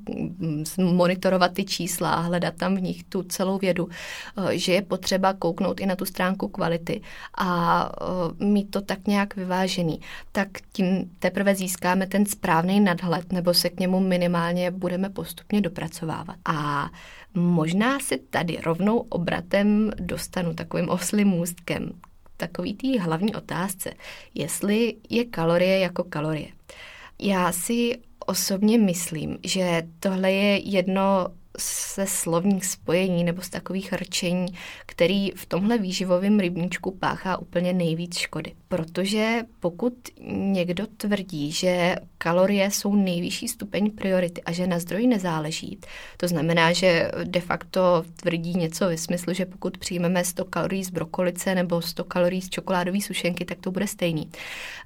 monitorovat 0.77 1.53
ty 1.53 1.65
čísla 1.65 2.13
a 2.13 2.19
hledat 2.19 2.53
tam 2.55 2.75
v 2.75 2.81
nich 2.81 3.03
tu 3.03 3.23
celou 3.23 3.57
vědu, 3.57 3.89
eh, 3.89 4.57
že 4.57 4.73
je 4.73 4.81
potřeba 4.81 5.33
kouknout 5.33 5.79
i 5.79 5.85
na 5.85 5.95
tu 5.95 6.05
stránku 6.05 6.47
kvality 6.47 7.01
a 7.37 7.91
eh, 8.01 8.45
mít 8.45 8.71
to 8.71 8.81
tak 8.81 9.07
nějak 9.07 9.35
vyvážený, 9.35 9.99
tak 10.31 10.47
tím 10.73 11.09
teprve 11.19 11.55
získáme 11.55 12.07
ten 12.07 12.25
správný 12.25 12.79
nad 12.79 12.99
nadhled 12.99 13.33
nebo 13.33 13.53
se 13.53 13.69
k 13.69 13.79
němu 13.79 13.99
minimálně 13.99 14.71
budeme 14.71 15.09
postupně 15.09 15.61
dopracovávat. 15.61 16.35
A 16.45 16.89
možná 17.33 17.99
si 17.99 18.17
tady 18.17 18.57
rovnou 18.65 18.97
obratem 18.97 19.91
dostanu 19.99 20.53
takovým 20.53 20.89
oslým 20.89 21.27
můstkem 21.27 21.91
takový 22.37 22.73
tý 22.73 22.99
hlavní 22.99 23.35
otázce, 23.35 23.93
jestli 24.33 24.95
je 25.09 25.25
kalorie 25.25 25.79
jako 25.79 26.03
kalorie. 26.03 26.47
Já 27.19 27.51
si 27.51 27.99
osobně 28.25 28.77
myslím, 28.77 29.37
že 29.43 29.83
tohle 29.99 30.31
je 30.31 30.69
jedno 30.69 31.27
se 31.59 32.05
slovních 32.05 32.65
spojení 32.65 33.23
nebo 33.23 33.41
z 33.41 33.49
takových 33.49 33.93
rčení, 33.93 34.45
který 34.85 35.31
v 35.31 35.45
tomhle 35.45 35.77
výživovém 35.77 36.39
rybníčku 36.39 36.91
páchá 36.91 37.37
úplně 37.37 37.73
nejvíc 37.73 38.17
škody. 38.17 38.53
Protože 38.67 39.41
pokud 39.59 39.93
někdo 40.31 40.87
tvrdí, 40.97 41.51
že 41.51 41.95
kalorie 42.17 42.71
jsou 42.71 42.95
nejvyšší 42.95 43.47
stupeň 43.47 43.91
priority 43.91 44.43
a 44.43 44.51
že 44.51 44.67
na 44.67 44.79
zdroji 44.79 45.07
nezáleží, 45.07 45.79
to 46.17 46.27
znamená, 46.27 46.73
že 46.73 47.11
de 47.23 47.41
facto 47.41 48.03
tvrdí 48.15 48.53
něco 48.53 48.85
ve 48.85 48.97
smyslu, 48.97 49.33
že 49.33 49.45
pokud 49.45 49.77
přijmeme 49.77 50.23
100 50.23 50.45
kalorií 50.45 50.83
z 50.83 50.89
brokolice 50.89 51.55
nebo 51.55 51.81
100 51.81 52.03
kalorií 52.03 52.41
z 52.41 52.49
čokoládové 52.49 53.01
sušenky, 53.01 53.45
tak 53.45 53.57
to 53.61 53.71
bude 53.71 53.87
stejný. 53.87 54.29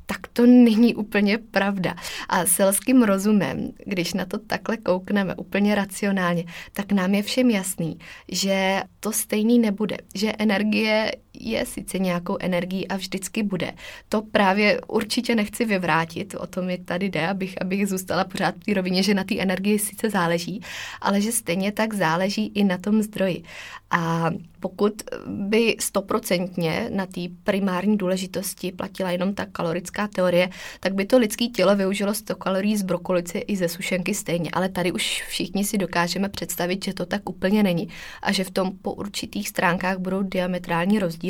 Tak 0.05 0.27
to 0.27 0.45
není 0.45 0.95
úplně 0.95 1.37
pravda. 1.37 1.95
A 2.29 2.45
selským 2.45 3.03
rozumem, 3.03 3.71
když 3.85 4.13
na 4.13 4.25
to 4.25 4.37
takhle 4.37 4.77
koukneme 4.77 5.35
úplně 5.35 5.75
racionálně, 5.75 6.43
tak 6.74 6.91
nám 6.91 7.13
je 7.15 7.24
všem 7.24 7.50
jasný, 7.50 7.91
že 8.32 8.82
to 9.00 9.12
stejný 9.12 9.60
nebude, 9.60 9.98
že 10.15 10.34
energie 10.39 11.12
je 11.39 11.65
sice 11.65 11.99
nějakou 11.99 12.37
energií 12.39 12.87
a 12.87 12.95
vždycky 12.95 13.43
bude. 13.43 13.71
To 14.09 14.21
právě 14.21 14.81
určitě 14.87 15.35
nechci 15.35 15.65
vyvrátit, 15.65 16.35
o 16.35 16.47
tom 16.47 16.65
mi 16.65 16.77
tady 16.77 17.09
jde, 17.09 17.27
abych, 17.27 17.61
abych 17.61 17.87
zůstala 17.87 18.23
pořád 18.23 18.55
v 18.55 18.59
té 18.59 18.73
rovině, 18.73 19.03
že 19.03 19.13
na 19.13 19.23
té 19.23 19.39
energii 19.39 19.79
sice 19.79 20.09
záleží, 20.09 20.61
ale 21.01 21.21
že 21.21 21.31
stejně 21.31 21.71
tak 21.71 21.93
záleží 21.93 22.51
i 22.55 22.63
na 22.63 22.77
tom 22.77 23.01
zdroji. 23.01 23.43
A 23.91 24.31
pokud 24.59 24.93
by 25.27 25.75
stoprocentně 25.79 26.89
na 26.93 27.05
té 27.05 27.21
primární 27.43 27.97
důležitosti 27.97 28.71
platila 28.71 29.11
jenom 29.11 29.33
ta 29.33 29.45
kalorická 29.45 30.07
teorie, 30.07 30.49
tak 30.79 30.93
by 30.93 31.05
to 31.05 31.17
lidské 31.17 31.47
tělo 31.47 31.75
využilo 31.75 32.13
100 32.13 32.35
kalorií 32.35 32.77
z 32.77 32.83
brokolice 32.83 33.39
i 33.39 33.57
ze 33.57 33.69
sušenky 33.69 34.13
stejně. 34.13 34.49
Ale 34.53 34.69
tady 34.69 34.91
už 34.91 35.23
všichni 35.27 35.63
si 35.63 35.77
dokážeme 35.77 36.29
představit, 36.29 36.85
že 36.85 36.93
to 36.93 37.05
tak 37.05 37.29
úplně 37.29 37.63
není 37.63 37.89
a 38.21 38.31
že 38.31 38.43
v 38.43 38.51
tom 38.51 38.71
po 38.81 38.93
určitých 38.93 39.49
stránkách 39.49 39.97
budou 39.97 40.21
diametrální 40.23 40.99
rozdíly. 40.99 41.22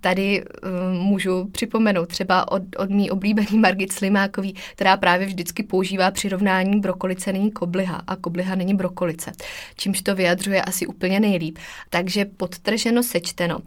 Tady 0.00 0.44
um, 0.44 0.98
můžu 0.98 1.44
připomenout 1.44 2.08
třeba 2.08 2.52
od, 2.52 2.62
od 2.76 2.90
mý 2.90 3.10
oblíbený 3.10 3.58
Margit 3.58 3.92
Slimákový, 3.92 4.54
která 4.72 4.96
právě 4.96 5.26
vždycky 5.26 5.62
používá 5.62 6.10
přirovnání 6.10 6.80
brokolice 6.80 7.32
není 7.32 7.50
kobliha 7.50 8.02
a 8.06 8.16
kobliha 8.16 8.54
není 8.54 8.74
brokolice, 8.74 9.32
čímž 9.76 10.02
to 10.02 10.14
vyjadřuje 10.14 10.62
asi 10.62 10.86
úplně 10.86 11.20
nejlíp. 11.20 11.58
Takže 11.90 12.24
podtrženo, 12.24 13.02
sečteno. 13.02 13.58
Uh, 13.58 13.64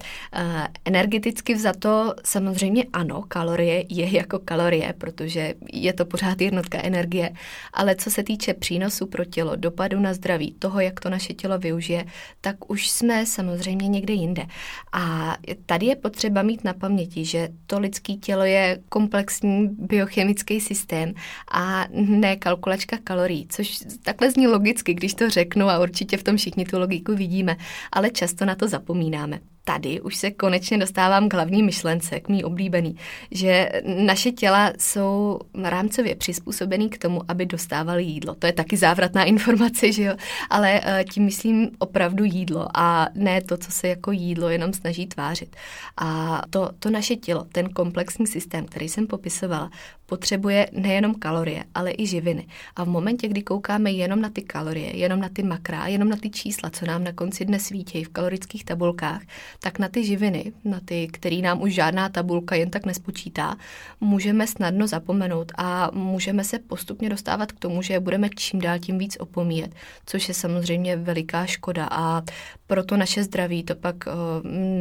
energeticky 0.85 1.53
vzato 1.53 2.13
samozřejmě 2.25 2.85
ano, 2.93 3.23
kalorie 3.27 3.83
je 3.89 4.17
jako 4.17 4.39
kalorie, 4.39 4.93
protože 4.97 5.53
je 5.73 5.93
to 5.93 6.05
pořád 6.05 6.41
jednotka 6.41 6.81
energie, 6.83 7.29
ale 7.73 7.95
co 7.95 8.11
se 8.11 8.23
týče 8.23 8.53
přínosu 8.53 9.05
pro 9.05 9.25
tělo, 9.25 9.55
dopadu 9.55 9.99
na 9.99 10.13
zdraví, 10.13 10.55
toho, 10.59 10.79
jak 10.79 10.99
to 10.99 11.09
naše 11.09 11.33
tělo 11.33 11.59
využije, 11.59 12.05
tak 12.41 12.71
už 12.71 12.89
jsme 12.89 13.25
samozřejmě 13.25 13.87
někde 13.87 14.13
jinde. 14.13 14.45
A 14.93 15.37
tady 15.65 15.85
je 15.85 15.95
potřeba 15.95 16.41
mít 16.41 16.63
na 16.63 16.73
paměti, 16.73 17.25
že 17.25 17.49
to 17.67 17.79
lidské 17.79 18.13
tělo 18.13 18.43
je 18.43 18.79
komplexní 18.89 19.67
biochemický 19.67 20.59
systém 20.59 21.13
a 21.51 21.85
ne 21.91 22.35
kalkulačka 22.35 22.97
kalorií, 23.03 23.47
což 23.49 23.79
takhle 24.03 24.31
zní 24.31 24.47
logicky, 24.47 24.93
když 24.93 25.13
to 25.13 25.29
řeknu 25.29 25.69
a 25.69 25.79
určitě 25.79 26.17
v 26.17 26.23
tom 26.23 26.37
všichni 26.37 26.65
tu 26.65 26.79
logiku 26.79 27.15
vidíme, 27.15 27.57
ale 27.91 28.09
často 28.09 28.45
na 28.45 28.55
to 28.55 28.67
zapomínáme 28.67 29.39
tady 29.67 30.01
už 30.01 30.15
se 30.15 30.31
konečně 30.31 30.77
dostávám 30.77 31.29
k 31.29 31.33
hlavní 31.33 31.63
myšlence, 31.63 32.19
k 32.19 32.29
mý 32.29 32.43
oblíbený, 32.43 32.95
že 33.31 33.69
naše 33.83 34.31
těla 34.31 34.73
jsou 34.79 35.39
rámcově 35.63 36.15
přizpůsobený 36.15 36.89
k 36.89 36.97
tomu, 36.97 37.21
aby 37.27 37.45
dostávali 37.45 38.03
jídlo. 38.03 38.35
To 38.35 38.47
je 38.47 38.53
taky 38.53 38.77
závratná 38.77 39.23
informace, 39.23 39.91
že 39.91 40.03
jo? 40.03 40.15
Ale 40.49 40.81
eh, 40.83 41.03
tím 41.03 41.23
myslím 41.23 41.69
opravdu 41.79 42.23
jídlo 42.23 42.67
a 42.73 43.07
ne 43.15 43.41
to, 43.41 43.57
co 43.57 43.71
se 43.71 43.87
jako 43.87 44.11
jídlo 44.11 44.49
jenom 44.49 44.73
snaží 44.73 45.07
tvářit. 45.07 45.55
A 45.97 46.41
to, 46.49 46.69
to 46.79 46.89
naše 46.89 47.15
tělo, 47.15 47.45
ten 47.51 47.69
komplexní 47.69 48.27
systém, 48.27 48.65
který 48.65 48.89
jsem 48.89 49.07
popisovala, 49.07 49.69
potřebuje 50.07 50.67
nejenom 50.71 51.15
kalorie, 51.15 51.63
ale 51.75 51.91
i 51.97 52.07
živiny. 52.07 52.47
A 52.75 52.83
v 52.83 52.87
momentě, 52.87 53.27
kdy 53.27 53.41
koukáme 53.41 53.91
jenom 53.91 54.21
na 54.21 54.29
ty 54.29 54.41
kalorie, 54.41 54.97
jenom 54.97 55.19
na 55.19 55.29
ty 55.29 55.43
makra, 55.43 55.87
jenom 55.87 56.09
na 56.09 56.15
ty 56.15 56.29
čísla, 56.29 56.69
co 56.69 56.85
nám 56.85 57.03
na 57.03 57.11
konci 57.11 57.45
dne 57.45 57.59
svítí 57.59 58.03
v 58.03 58.09
kalorických 58.09 58.65
tabulkách, 58.65 59.21
tak 59.59 59.79
na 59.79 59.87
ty 59.87 60.05
živiny, 60.05 60.53
na 60.63 60.79
ty, 60.85 61.07
který 61.07 61.41
nám 61.41 61.61
už 61.61 61.73
žádná 61.73 62.09
tabulka 62.09 62.55
jen 62.55 62.69
tak 62.69 62.85
nespočítá, 62.85 63.55
můžeme 64.01 64.47
snadno 64.47 64.87
zapomenout 64.87 65.51
a 65.57 65.91
můžeme 65.93 66.43
se 66.43 66.59
postupně 66.59 67.09
dostávat 67.09 67.51
k 67.51 67.59
tomu, 67.59 67.81
že 67.81 67.99
budeme 67.99 68.29
čím 68.29 68.59
dál 68.61 68.79
tím 68.79 68.97
víc 68.97 69.17
opomíjet, 69.19 69.75
což 70.05 70.27
je 70.27 70.33
samozřejmě 70.33 70.95
veliká 70.95 71.45
škoda 71.45 71.87
a 71.91 72.21
proto 72.67 72.97
naše 72.97 73.23
zdraví 73.23 73.63
to 73.63 73.75
pak 73.75 73.95
uh, 74.07 74.13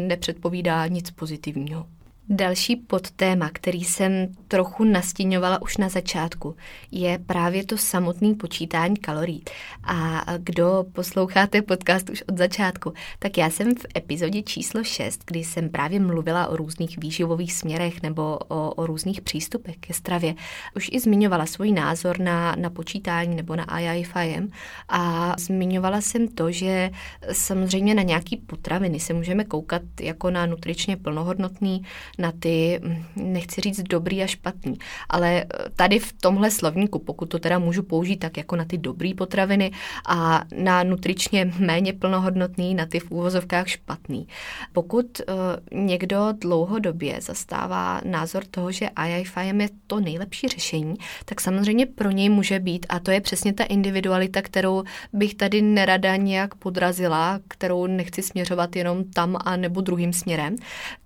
nepředpovídá 0.09 0.87
nic 0.87 1.11
pozitivního. 1.11 1.87
Další 2.28 2.76
podtéma, 2.76 3.50
který 3.52 3.85
jsem 3.85 4.28
trochu 4.49 4.85
nastíňovala 4.85 5.62
už 5.62 5.76
na 5.76 5.88
začátku, 5.88 6.56
je 6.90 7.18
právě 7.18 7.64
to 7.64 7.78
samotné 7.78 8.35
počítání 8.35 8.97
kalorií. 8.97 9.42
A 9.85 10.25
kdo 10.38 10.85
posloucháte 10.92 11.62
podcast 11.62 12.11
už 12.11 12.23
od 12.23 12.38
začátku, 12.38 12.92
tak 13.18 13.38
já 13.38 13.50
jsem 13.50 13.75
v 13.75 13.87
epizodě 13.97 14.42
číslo 14.42 14.85
6, 14.85 15.23
kdy 15.26 15.45
jsem 15.45 15.68
právě 15.68 16.00
mluvila 16.00 16.47
o 16.47 16.56
různých 16.56 16.99
výživových 16.99 17.52
směrech 17.52 18.02
nebo 18.02 18.39
o, 18.49 18.71
o 18.71 18.86
různých 18.86 19.21
přístupech 19.21 19.76
ke 19.76 19.95
stravě, 19.95 20.34
už 20.76 20.89
i 20.93 21.00
zmiňovala 21.00 21.47
svůj 21.47 21.73
názor 21.73 22.21
na, 22.21 22.56
na 22.58 22.71
počítání 22.71 23.36
nebo 23.36 23.56
na 23.56 23.78
IIFM 23.78 24.50
a 24.89 25.34
zmiňovala 25.39 26.00
jsem 26.00 26.28
to, 26.28 26.50
že 26.50 26.91
samozřejmě 27.32 27.95
na 27.95 28.02
nějaký 28.02 28.36
potraviny 28.36 29.00
se 29.00 29.12
můžeme 29.12 29.45
koukat 29.45 29.82
jako 30.00 30.30
na 30.30 30.47
nutričně 30.47 30.97
plnohodnotný, 30.97 31.82
na 32.19 32.33
ty, 32.39 32.81
hm, 32.83 33.05
nechci 33.17 33.61
říct 33.61 33.83
dobrý 33.83 34.23
a 34.23 34.26
špatný, 34.26 34.79
ale 35.09 35.43
eh, 35.43 35.47
tady 35.76 35.99
v 35.99 36.13
tomhle 36.13 36.50
slovníku, 36.50 36.99
pokud 36.99 37.26
to 37.26 37.39
teda 37.39 37.59
můžu 37.59 37.83
použít 37.83 38.17
tak 38.17 38.37
jako 38.37 38.57
na 38.57 38.65
ty 38.65 38.79
dobrý 38.79 39.15
potraviny 39.15 39.71
a 40.07 40.45
na 40.57 40.83
nutričně 40.83 41.52
méně 41.59 41.93
plnohodnotný, 41.93 42.75
na 42.75 42.87
ty 42.87 43.00
v 43.00 43.11
úvozovkách 43.11 43.69
špatný. 43.69 44.29
Pokud 44.73 45.07
uh, 45.21 45.35
někdo 45.81 46.29
dlouhodobě 46.41 47.21
zastává 47.21 48.00
názor 48.05 48.45
toho, 48.50 48.73
že 48.73 48.89
IIFM 49.07 49.61
je 49.61 49.69
to 49.87 50.00
nejlepší 50.00 50.49
řešení, 50.49 50.95
tak 51.25 51.41
samozřejmě 51.41 51.87
pro 51.87 52.11
něj 52.11 52.29
může 52.29 52.59
být, 52.61 52.87
a 52.89 52.99
to 52.99 53.11
je 53.11 53.21
přesně 53.21 53.52
ta 53.52 53.65
individualita, 53.65 54.43
kterou 54.43 54.83
bych 55.13 55.35
tady 55.35 55.63
nerada 55.63 56.17
nějak 56.17 56.55
podrazila, 56.55 57.41
kterou 57.49 57.87
nechci 57.87 58.23
směřovat 58.23 58.76
jenom 58.76 59.05
tam 59.05 59.37
a 59.45 59.57
nebo 59.57 59.81
druhým 59.81 60.13
směrem, 60.13 60.57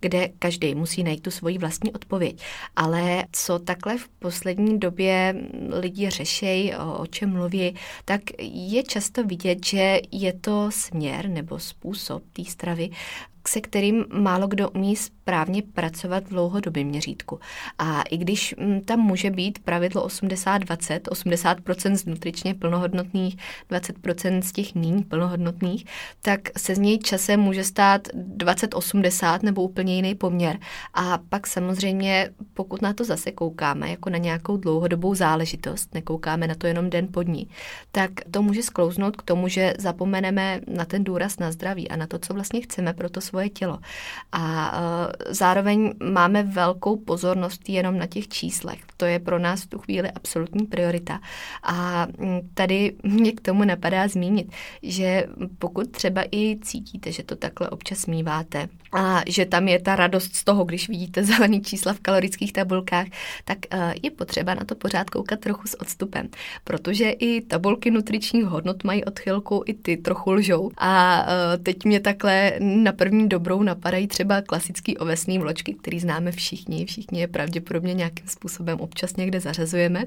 kde 0.01 0.29
každý 0.39 0.75
musí 0.75 1.00
musí 1.01 1.05
najít 1.05 1.23
tu 1.23 1.31
svoji 1.31 1.59
vlastní 1.59 1.93
odpověď. 1.93 2.43
Ale 2.77 3.25
co 3.33 3.59
takhle 3.59 3.99
v 3.99 4.09
poslední 4.09 4.79
době 4.79 5.35
lidi 5.81 6.11
řešejí, 6.11 6.75
o, 6.75 7.07
čem 7.07 7.31
mluví, 7.31 7.75
tak 8.05 8.21
je 8.39 8.83
často 8.83 9.25
vidět, 9.25 9.67
že 9.67 10.01
je 10.13 10.33
to 10.33 10.71
směr 10.71 11.29
nebo 11.29 11.59
způsob 11.59 12.23
té 12.33 12.45
stravy, 12.45 12.91
se 13.49 13.61
kterým 13.61 14.05
málo 14.13 14.47
kdo 14.47 14.71
umí 14.71 14.97
správně 14.97 15.63
pracovat 15.63 16.25
v 16.25 16.29
dlouhodobém 16.29 16.87
měřítku. 16.87 17.41
A 17.79 18.03
i 18.03 18.17
když 18.17 18.55
mm, 18.59 18.81
tam 18.81 19.01
může 19.01 19.31
být 19.31 19.59
pravidlo 19.59 20.07
80-20, 20.07 21.01
80% 21.01 21.95
z 21.95 22.07
nutričně 22.07 22.55
plnohodnotných, 22.55 23.37
20% 23.71 24.41
z 24.41 24.53
těch 24.53 24.75
méně 24.75 25.05
plnohodnotných, 25.09 25.85
tak 26.23 26.41
se 26.59 26.75
z 26.75 26.79
něj 26.79 26.99
časem 26.99 27.41
může 27.41 27.65
stát 27.65 28.09
20-80 28.37 29.39
nebo 29.43 29.63
úplně 29.63 29.97
jiný 29.97 30.15
poměr. 30.15 30.59
A 30.95 31.19
pak 31.29 31.47
samozřejmě, 31.47 32.31
pokud 32.55 32.83
na 32.83 32.93
to 32.93 33.05
zase 33.05 33.33
koukáme 33.33 33.91
jako 33.91 34.11
na 34.11 34.19
nějakou 34.19 34.57
dlouhodobou 34.57 35.15
záležitost, 35.15 35.95
nekoukáme 35.95 36.47
na 36.47 36.55
to 36.55 36.67
jenom 36.67 36.91
den 36.91 37.09
po 37.13 37.23
dní, 37.23 37.49
tak 37.93 38.11
to 38.31 38.43
může 38.43 38.63
sklouznout 38.63 39.17
k 39.17 39.23
tomu, 39.23 39.49
že 39.49 39.75
zapomeneme 39.79 40.61
na 40.67 40.85
ten 40.85 41.05
důraz 41.05 41.39
na 41.39 41.53
zdraví 41.53 41.89
a 41.89 41.97
na 41.97 42.07
to, 42.07 42.19
co 42.19 42.35
vlastně 42.35 42.61
chceme 42.61 42.95
pro 42.95 43.11
to 43.11 43.21
svoje 43.31 43.49
tělo. 43.49 43.79
A 44.33 44.73
uh, 44.73 45.13
zároveň 45.29 45.95
máme 46.03 46.43
velkou 46.43 46.97
pozornost 46.97 47.69
jenom 47.69 47.99
na 47.99 48.07
těch 48.07 48.29
číslech. 48.29 48.81
To 48.97 49.05
je 49.05 49.19
pro 49.19 49.39
nás 49.39 49.63
v 49.63 49.67
tu 49.67 49.79
chvíli 49.79 50.11
absolutní 50.11 50.67
priorita. 50.67 51.21
A 51.63 52.07
tady 52.55 52.93
mě 53.03 53.33
k 53.33 53.41
tomu 53.41 53.65
napadá 53.65 54.09
zmínit, 54.09 54.53
že 54.83 55.27
pokud 55.59 55.91
třeba 55.91 56.23
i 56.33 56.59
cítíte, 56.63 57.13
že 57.13 57.23
to 57.23 57.37
takhle 57.37 57.71
občas 57.71 58.07
míváte 58.07 58.69
a 58.93 59.23
že 59.27 59.47
tam 59.47 59.69
je 59.69 59.79
ta 59.79 59.97
radost 59.97 60.35
z 60.35 60.45
toho, 60.45 60.65
když 60.65 60.89
vidíte 60.89 61.25
zelený 61.31 61.63
čísla 61.63 61.93
v 61.93 62.01
kalorických 62.01 62.53
tabulkách, 62.53 63.07
tak 63.45 63.59
uh, 63.75 63.93
je 64.03 64.11
potřeba 64.11 64.55
na 64.55 64.65
to 64.65 64.75
pořád 64.75 65.11
koukat 65.11 65.41
trochu 65.41 65.69
s 65.69 65.81
odstupem, 65.81 66.29
protože 66.65 67.11
i 67.11 67.41
tabulky 67.41 67.91
nutričních 67.91 68.45
hodnot 68.45 68.85
mají 68.85 69.05
odchylku, 69.05 69.63
i 69.67 69.75
ty 69.75 69.97
trochu 69.97 70.33
lžou. 70.33 70.71
A 70.79 71.23
uh, 71.23 71.63
teď 71.63 71.85
mě 71.85 72.01
takhle 72.01 72.53
na 72.61 72.93
první 72.93 73.20
první 73.21 73.29
dobrou 73.29 73.63
napadají 73.63 74.07
třeba 74.07 74.43
klasický 74.43 74.97
ovesný 74.97 75.39
vločky, 75.39 75.75
který 75.75 76.01
známe 76.01 76.33
všichni. 76.33 76.87
Všichni 76.87 77.21
je 77.21 77.29
pravděpodobně 77.29 77.95
nějakým 77.95 78.29
způsobem 78.29 78.81
občas 78.81 79.17
někde 79.17 79.41
zařazujeme. 79.41 80.05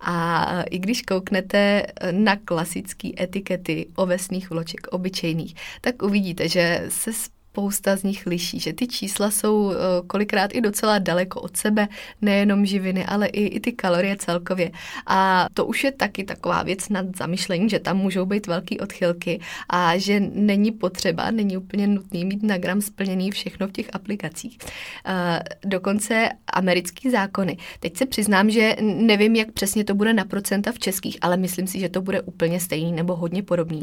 A 0.00 0.62
i 0.62 0.78
když 0.78 1.02
kouknete 1.02 1.86
na 2.10 2.36
klasické 2.36 3.08
etikety 3.20 3.86
ovesných 3.96 4.50
vloček, 4.50 4.86
obyčejných, 4.90 5.54
tak 5.80 6.02
uvidíte, 6.02 6.48
že 6.48 6.84
se 6.88 7.12
spousta 7.58 7.96
z 7.96 8.02
nich 8.02 8.26
liší, 8.26 8.60
že 8.60 8.72
ty 8.72 8.86
čísla 8.86 9.30
jsou 9.30 9.72
eh, 9.72 9.76
kolikrát 10.06 10.54
i 10.54 10.60
docela 10.60 10.98
daleko 10.98 11.40
od 11.40 11.56
sebe, 11.56 11.88
nejenom 12.22 12.66
živiny, 12.66 13.06
ale 13.06 13.26
i, 13.26 13.46
i 13.46 13.60
ty 13.60 13.72
kalorie 13.72 14.16
celkově. 14.16 14.70
A 15.06 15.46
to 15.54 15.66
už 15.66 15.84
je 15.84 15.92
taky 15.92 16.24
taková 16.24 16.62
věc 16.62 16.88
nad 16.88 17.16
zamyšlení, 17.16 17.68
že 17.68 17.78
tam 17.78 17.96
můžou 17.96 18.26
být 18.26 18.46
velké 18.46 18.76
odchylky 18.76 19.40
a 19.68 19.98
že 19.98 20.20
není 20.20 20.72
potřeba, 20.72 21.30
není 21.30 21.56
úplně 21.56 21.86
nutný 21.86 22.24
mít 22.24 22.42
na 22.42 22.58
gram 22.58 22.80
splněný 22.80 23.30
všechno 23.30 23.68
v 23.68 23.72
těch 23.72 23.86
aplikacích. 23.92 24.58
Eh, 25.06 25.42
dokonce 25.64 26.28
americký 26.52 27.10
zákony. 27.10 27.56
Teď 27.80 27.96
se 27.96 28.06
přiznám, 28.06 28.50
že 28.50 28.76
nevím, 28.80 29.36
jak 29.36 29.52
přesně 29.52 29.84
to 29.84 29.94
bude 29.94 30.12
na 30.12 30.24
procenta 30.24 30.72
v 30.72 30.78
českých, 30.78 31.18
ale 31.20 31.36
myslím 31.36 31.66
si, 31.66 31.80
že 31.80 31.88
to 31.88 32.02
bude 32.02 32.20
úplně 32.20 32.60
stejný 32.60 32.92
nebo 32.92 33.16
hodně 33.16 33.42
podobný. 33.42 33.82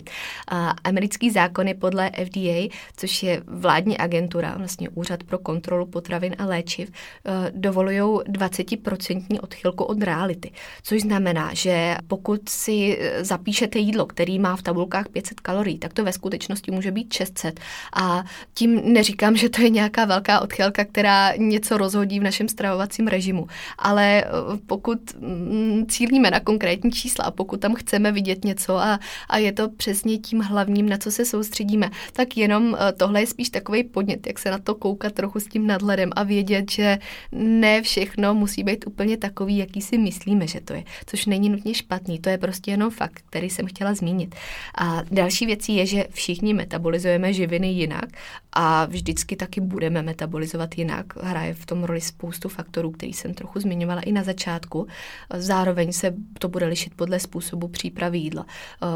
Americký 0.84 1.32
zákony 1.32 1.74
podle 1.74 2.12
FDA, 2.26 2.76
což 2.98 3.24
je 3.24 3.42
vládní 3.66 3.98
agentura, 3.98 4.56
vlastně 4.58 4.90
Úřad 4.90 5.24
pro 5.24 5.38
kontrolu 5.38 5.86
potravin 5.86 6.36
a 6.38 6.46
léčiv, 6.46 6.92
eh, 6.92 7.52
dovolují 7.56 8.02
20% 8.26 9.40
odchylku 9.40 9.84
od 9.84 10.04
reality. 10.04 10.52
Což 10.84 11.02
znamená, 11.02 11.50
že 11.54 11.98
pokud 12.08 12.50
si 12.50 12.98
eh, 13.00 13.26
zapíšete 13.26 13.80
jídlo, 13.80 14.06
který 14.06 14.40
má 14.40 14.56
v 14.56 14.62
tabulkách 14.62 15.10
500 15.10 15.40
kalorií, 15.40 15.78
tak 15.78 15.94
to 15.94 16.04
ve 16.04 16.14
skutečnosti 16.14 16.72
může 16.72 16.92
být 16.92 17.14
600. 17.14 17.60
A 17.94 18.24
tím 18.54 18.94
neříkám, 18.94 19.36
že 19.36 19.50
to 19.50 19.62
je 19.62 19.70
nějaká 19.70 20.06
velká 20.06 20.40
odchylka, 20.40 20.86
která 20.86 21.34
něco 21.36 21.78
rozhodí 21.78 22.20
v 22.20 22.24
našem 22.24 22.48
stravovacím 22.48 23.08
režimu. 23.08 23.48
Ale 23.78 24.24
eh, 24.24 24.28
pokud 24.66 25.00
mm, 25.20 25.86
cílíme 25.90 26.32
na 26.32 26.40
konkrétní 26.40 26.92
čísla 26.92 27.26
a 27.26 27.32
pokud 27.32 27.60
tam 27.60 27.76
chceme 27.76 28.12
vidět 28.12 28.46
něco 28.46 28.78
a, 28.78 29.00
a 29.30 29.38
je 29.38 29.52
to 29.52 29.70
přesně 29.70 30.18
tím 30.18 30.40
hlavním, 30.40 30.90
na 30.90 30.98
co 30.98 31.12
se 31.12 31.26
soustředíme, 31.26 31.90
tak 32.14 32.38
jenom 32.38 32.78
tohle 32.98 33.22
je 33.22 33.28
spíš 33.28 33.50
takový 33.56 33.84
podnět, 33.84 34.28
jak 34.28 34.40
se 34.40 34.52
na 34.52 34.58
to 34.58 34.76
koukat 34.76 35.14
trochu 35.14 35.40
s 35.40 35.48
tím 35.48 35.68
nadhledem 35.68 36.10
a 36.16 36.24
vědět, 36.24 36.72
že 36.72 36.98
ne 37.32 37.82
všechno 37.82 38.34
musí 38.34 38.64
být 38.64 38.88
úplně 38.88 39.18
takový, 39.18 39.58
jaký 39.58 39.82
si 39.82 39.98
myslíme, 39.98 40.48
že 40.48 40.62
to 40.62 40.74
je. 40.74 40.84
Což 41.06 41.26
není 41.26 41.50
nutně 41.50 41.74
špatný, 41.74 42.20
to 42.20 42.30
je 42.30 42.38
prostě 42.38 42.72
jenom 42.72 42.92
fakt, 42.92 43.24
který 43.30 43.50
jsem 43.50 43.66
chtěla 43.66 43.94
zmínit. 43.94 44.36
A 44.78 45.04
další 45.12 45.46
věcí 45.46 45.76
je, 45.76 45.86
že 45.86 46.06
všichni 46.12 46.54
metabolizujeme 46.54 47.34
živiny 47.34 47.68
jinak 47.68 48.10
a 48.56 48.86
vždycky 48.86 49.36
taky 49.36 49.62
budeme 49.62 50.02
metabolizovat 50.02 50.78
jinak. 50.78 51.24
Hraje 51.24 51.54
v 51.54 51.66
tom 51.66 51.84
roli 51.84 52.02
spoustu 52.02 52.50
faktorů, 52.50 52.92
který 52.92 53.14
jsem 53.14 53.34
trochu 53.34 53.60
zmiňovala 53.60 54.02
i 54.02 54.12
na 54.12 54.24
začátku. 54.24 54.88
Zároveň 55.34 55.92
se 55.92 56.14
to 56.40 56.50
bude 56.50 56.66
lišit 56.66 56.94
podle 56.96 57.20
způsobu 57.20 57.68
přípravy 57.68 58.18
jídla, 58.18 58.46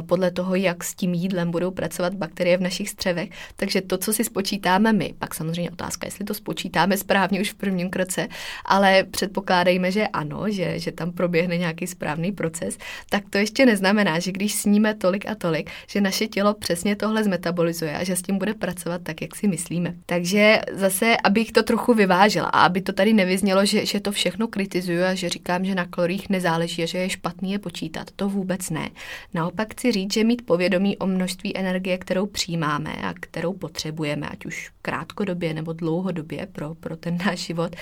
podle 0.05 0.31
toho, 0.31 0.55
jak 0.55 0.83
s 0.83 0.95
tím 0.95 1.13
jídlem 1.13 1.51
budou 1.51 1.71
pracovat 1.71 2.13
bakterie 2.13 2.57
v 2.57 2.61
našich 2.61 2.89
střevech. 2.89 3.29
Takže 3.55 3.81
to, 3.81 3.97
co 3.97 4.13
si 4.13 4.23
spočítáme, 4.23 4.79
spočítáme 4.79 4.93
my. 4.93 5.13
Pak 5.19 5.35
samozřejmě 5.35 5.71
otázka, 5.71 6.07
jestli 6.07 6.25
to 6.25 6.33
spočítáme 6.33 6.97
správně 6.97 7.41
už 7.41 7.51
v 7.51 7.55
prvním 7.55 7.89
kroce, 7.89 8.27
ale 8.65 9.03
předpokládejme, 9.03 9.91
že 9.91 10.07
ano, 10.07 10.49
že, 10.49 10.79
že 10.79 10.91
tam 10.91 11.11
proběhne 11.11 11.57
nějaký 11.57 11.87
správný 11.87 12.31
proces, 12.31 12.77
tak 13.09 13.23
to 13.29 13.37
ještě 13.37 13.65
neznamená, 13.65 14.19
že 14.19 14.31
když 14.31 14.53
sníme 14.53 14.95
tolik 14.95 15.29
a 15.29 15.35
tolik, 15.35 15.71
že 15.87 16.01
naše 16.01 16.27
tělo 16.27 16.53
přesně 16.53 16.95
tohle 16.95 17.23
zmetabolizuje 17.23 17.97
a 17.97 18.03
že 18.03 18.15
s 18.15 18.21
tím 18.21 18.37
bude 18.37 18.53
pracovat 18.53 19.01
tak, 19.03 19.21
jak 19.21 19.35
si 19.35 19.47
myslíme. 19.49 19.93
Takže 20.05 20.59
zase, 20.71 21.17
abych 21.23 21.51
to 21.51 21.63
trochu 21.63 21.93
vyvážila 21.93 22.47
a 22.47 22.65
aby 22.65 22.81
to 22.81 22.93
tady 22.93 23.13
nevyznělo, 23.13 23.65
že, 23.65 23.85
že 23.85 23.99
to 23.99 24.11
všechno 24.11 24.47
kritizuju 24.47 25.03
a 25.03 25.13
že 25.13 25.29
říkám, 25.29 25.65
že 25.65 25.75
na 25.75 25.85
kalorích 25.85 26.29
nezáleží 26.29 26.83
a 26.83 26.85
že 26.85 26.97
je 26.97 27.09
špatný 27.09 27.51
je 27.51 27.59
počítat. 27.59 28.11
To 28.15 28.29
vůbec 28.29 28.69
ne. 28.69 28.89
Naopak 29.33 29.73
chci 29.73 29.91
říct, 29.91 30.13
že 30.13 30.23
mít 30.23 30.45
povědomí 30.45 30.97
o 30.97 31.07
množství 31.07 31.57
energie, 31.57 31.97
kterou 31.97 32.25
přijímáme 32.25 32.93
a 32.93 33.13
kterou 33.19 33.53
potřebujeme, 33.53 34.27
ať 34.29 34.45
už 34.45 34.71
krátkodobě 34.81 35.53
nebo 35.53 35.73
dlouhodobě 35.73 36.47
pro, 36.51 36.75
pro 36.75 36.97
ten 36.97 37.17
náš 37.25 37.39
život, 37.39 37.75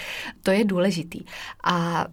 to 0.44 0.52
je 0.52 0.66
důležitý. 0.66 1.22
A 1.64 2.08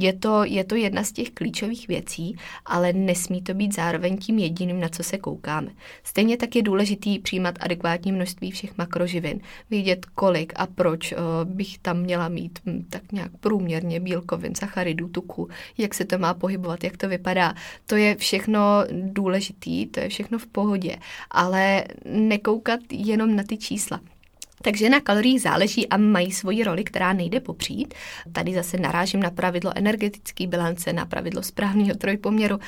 je 0.00 0.12
to, 0.12 0.44
je 0.44 0.64
to 0.64 0.74
jedna 0.74 1.04
z 1.04 1.12
těch 1.12 1.30
klíčových 1.30 1.88
věcí, 1.88 2.36
ale 2.66 2.92
nesmí 2.92 3.42
to 3.42 3.54
být 3.54 3.74
zároveň 3.74 4.18
tím 4.18 4.38
jediným, 4.38 4.80
na 4.80 4.88
co 4.88 5.02
se 5.02 5.18
koukáme. 5.18 5.70
Stejně 6.02 6.36
tak 6.36 6.56
je 6.56 6.62
důležitý 6.62 7.18
přijímat 7.18 7.54
adekvátní 7.60 8.12
množství 8.12 8.50
všech 8.50 8.78
makroživin, 8.78 9.40
vědět 9.70 10.06
kolik 10.06 10.52
a 10.56 10.66
proč 10.66 11.12
uh, 11.12 11.18
bych 11.44 11.78
tam 11.78 12.00
měla 12.00 12.28
mít 12.28 12.58
hm, 12.66 12.86
tak 12.90 13.12
nějak 13.12 13.30
průměrně 13.40 14.00
bílkovin, 14.00 14.54
sacharidů, 14.54 15.08
tuku, 15.08 15.48
jak 15.78 15.94
se 15.94 16.04
to 16.04 16.18
má 16.18 16.34
pohybovat, 16.34 16.84
jak 16.84 16.96
to 16.96 17.08
vypadá. 17.08 17.54
To 17.86 17.96
je 17.96 18.14
všechno 18.14 18.60
důležitý, 18.92 19.86
to 19.86 20.00
je 20.00 20.08
všechno 20.08 20.38
v 20.38 20.46
pohodě, 20.46 20.96
ale 21.30 21.84
nekoukat 22.04 22.80
jenom 22.90 23.36
na 23.36 23.42
ty 23.42 23.56
čísla. 23.56 24.00
Takže 24.66 24.90
na 24.90 25.00
kaloriích 25.00 25.42
záleží 25.42 25.88
a 25.88 25.96
mají 25.96 26.32
svoji 26.32 26.64
roli, 26.64 26.84
která 26.84 27.12
nejde 27.12 27.40
popřít. 27.40 27.94
Tady 28.32 28.54
zase 28.54 28.76
narážím 28.76 29.20
na 29.20 29.30
pravidlo 29.30 29.72
energetické 29.74 30.46
bilance, 30.46 30.92
na 30.92 31.06
pravidlo 31.06 31.42
správného 31.42 31.94
trojpoměru 31.94 32.58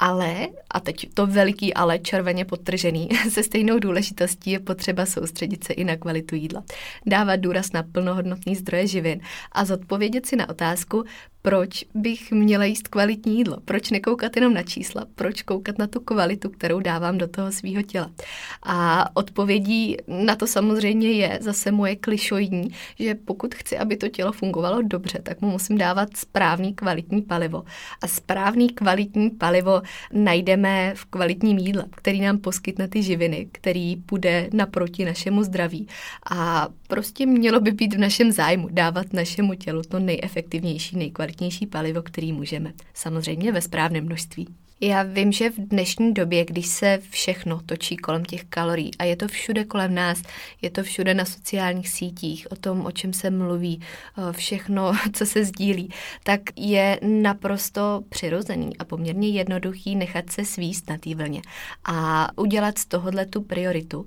ale, 0.00 0.48
a 0.70 0.80
teď 0.80 1.14
to 1.14 1.26
veliký 1.26 1.74
ale 1.74 1.98
červeně 1.98 2.44
podtržený, 2.44 3.08
se 3.30 3.42
stejnou 3.42 3.78
důležitostí 3.78 4.50
je 4.50 4.60
potřeba 4.60 5.06
soustředit 5.06 5.64
se 5.64 5.72
i 5.72 5.84
na 5.84 5.96
kvalitu 5.96 6.34
jídla. 6.34 6.62
Dávat 7.06 7.36
důraz 7.36 7.72
na 7.72 7.82
plnohodnotný 7.82 8.56
zdroje 8.56 8.86
živin 8.86 9.20
a 9.52 9.64
zodpovědět 9.64 10.26
si 10.26 10.36
na 10.36 10.48
otázku, 10.48 11.04
proč 11.42 11.84
bych 11.94 12.32
měla 12.32 12.64
jíst 12.64 12.88
kvalitní 12.88 13.38
jídlo, 13.38 13.56
proč 13.64 13.90
nekoukat 13.90 14.36
jenom 14.36 14.54
na 14.54 14.62
čísla, 14.62 15.06
proč 15.14 15.42
koukat 15.42 15.78
na 15.78 15.86
tu 15.86 16.00
kvalitu, 16.00 16.50
kterou 16.50 16.80
dávám 16.80 17.18
do 17.18 17.28
toho 17.28 17.52
svého 17.52 17.82
těla. 17.82 18.10
A 18.62 19.06
odpovědí 19.16 19.96
na 20.08 20.36
to 20.36 20.46
samozřejmě 20.46 21.12
je 21.12 21.38
zase 21.40 21.70
moje 21.72 21.96
klišojní, 21.96 22.70
že 22.98 23.14
pokud 23.14 23.54
chci, 23.54 23.78
aby 23.78 23.96
to 23.96 24.08
tělo 24.08 24.32
fungovalo 24.32 24.82
dobře, 24.82 25.18
tak 25.22 25.40
mu 25.40 25.50
musím 25.50 25.78
dávat 25.78 26.16
správný 26.16 26.74
kvalitní 26.74 27.22
palivo. 27.22 27.62
A 28.02 28.06
správný 28.06 28.68
kvalitní 28.68 29.30
palivo 29.30 29.82
najdeme 30.12 30.92
v 30.96 31.04
kvalitním 31.04 31.58
jídle, 31.58 31.84
který 31.90 32.20
nám 32.20 32.38
poskytne 32.38 32.88
ty 32.88 33.02
živiny, 33.02 33.48
který 33.52 33.96
bude 33.96 34.48
naproti 34.52 35.04
našemu 35.04 35.42
zdraví. 35.42 35.88
A 36.30 36.68
prostě 36.88 37.26
mělo 37.26 37.60
by 37.60 37.72
být 37.72 37.94
v 37.94 37.98
našem 37.98 38.32
zájmu 38.32 38.68
dávat 38.70 39.12
našemu 39.12 39.54
tělu 39.54 39.82
to 39.82 39.98
nejefektivnější, 39.98 40.96
nejkvalitnější 40.96 41.29
palivo, 41.70 42.02
který 42.02 42.32
můžeme. 42.32 42.72
Samozřejmě 42.94 43.52
ve 43.52 43.60
správném 43.60 44.04
množství. 44.04 44.46
Já 44.82 45.02
vím, 45.02 45.32
že 45.32 45.50
v 45.50 45.56
dnešní 45.56 46.14
době, 46.14 46.44
když 46.44 46.66
se 46.66 46.98
všechno 47.10 47.60
točí 47.66 47.96
kolem 47.96 48.24
těch 48.24 48.44
kalorií 48.44 48.90
a 48.98 49.04
je 49.04 49.16
to 49.16 49.28
všude 49.28 49.64
kolem 49.64 49.94
nás, 49.94 50.22
je 50.62 50.70
to 50.70 50.82
všude 50.82 51.14
na 51.14 51.24
sociálních 51.24 51.88
sítích, 51.88 52.46
o 52.50 52.56
tom, 52.56 52.86
o 52.86 52.90
čem 52.90 53.12
se 53.12 53.30
mluví, 53.30 53.80
všechno, 54.32 54.92
co 55.12 55.26
se 55.26 55.44
sdílí, 55.44 55.90
tak 56.22 56.40
je 56.56 57.00
naprosto 57.02 58.02
přirozený 58.08 58.76
a 58.76 58.84
poměrně 58.84 59.28
jednoduchý 59.28 59.96
nechat 59.96 60.30
se 60.30 60.44
svíst 60.44 60.90
na 60.90 60.98
té 60.98 61.14
vlně 61.14 61.42
a 61.84 62.28
udělat 62.38 62.78
z 62.78 62.86
tohohle 62.86 63.26
tu 63.26 63.42
prioritu. 63.42 64.06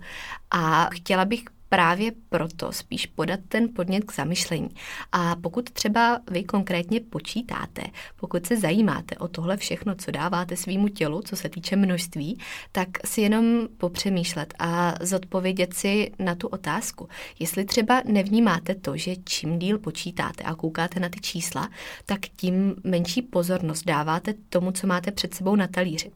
A 0.52 0.90
chtěla 0.94 1.26
bych 1.26 1.44
právě 1.74 2.12
proto 2.30 2.72
spíš 2.72 3.06
podat 3.06 3.40
ten 3.48 3.70
podnět 3.76 4.04
k 4.04 4.16
zamyšlení. 4.16 4.70
A 5.12 5.36
pokud 5.36 5.70
třeba 5.70 6.20
vy 6.32 6.44
konkrétně 6.44 7.00
počítáte, 7.00 7.82
pokud 8.16 8.46
se 8.46 8.58
zajímáte 8.58 9.16
o 9.18 9.28
tohle 9.28 9.58
všechno, 9.58 9.96
co 9.96 10.12
dáváte 10.12 10.56
svýmu 10.56 10.88
tělu, 10.88 11.22
co 11.22 11.36
se 11.36 11.50
týče 11.50 11.76
množství, 11.76 12.40
tak 12.72 12.88
si 13.06 13.22
jenom 13.22 13.68
popřemýšlet 13.78 14.54
a 14.60 14.96
zodpovědět 15.02 15.74
si 15.74 16.12
na 16.20 16.36
tu 16.36 16.48
otázku. 16.48 17.10
Jestli 17.40 17.66
třeba 17.66 18.02
nevnímáte 18.06 18.76
to, 18.76 18.98
že 18.98 19.16
čím 19.26 19.60
díl 19.60 19.80
počítáte 19.80 20.44
a 20.44 20.56
koukáte 20.56 21.00
na 21.00 21.10
ty 21.10 21.20
čísla, 21.20 21.70
tak 22.06 22.20
tím 22.36 22.76
menší 22.84 23.22
pozornost 23.22 23.86
dáváte 23.86 24.34
tomu, 24.50 24.72
co 24.72 24.88
máte 24.88 25.12
před 25.12 25.34
sebou 25.34 25.56
na 25.56 25.68
talíři. 25.68 26.12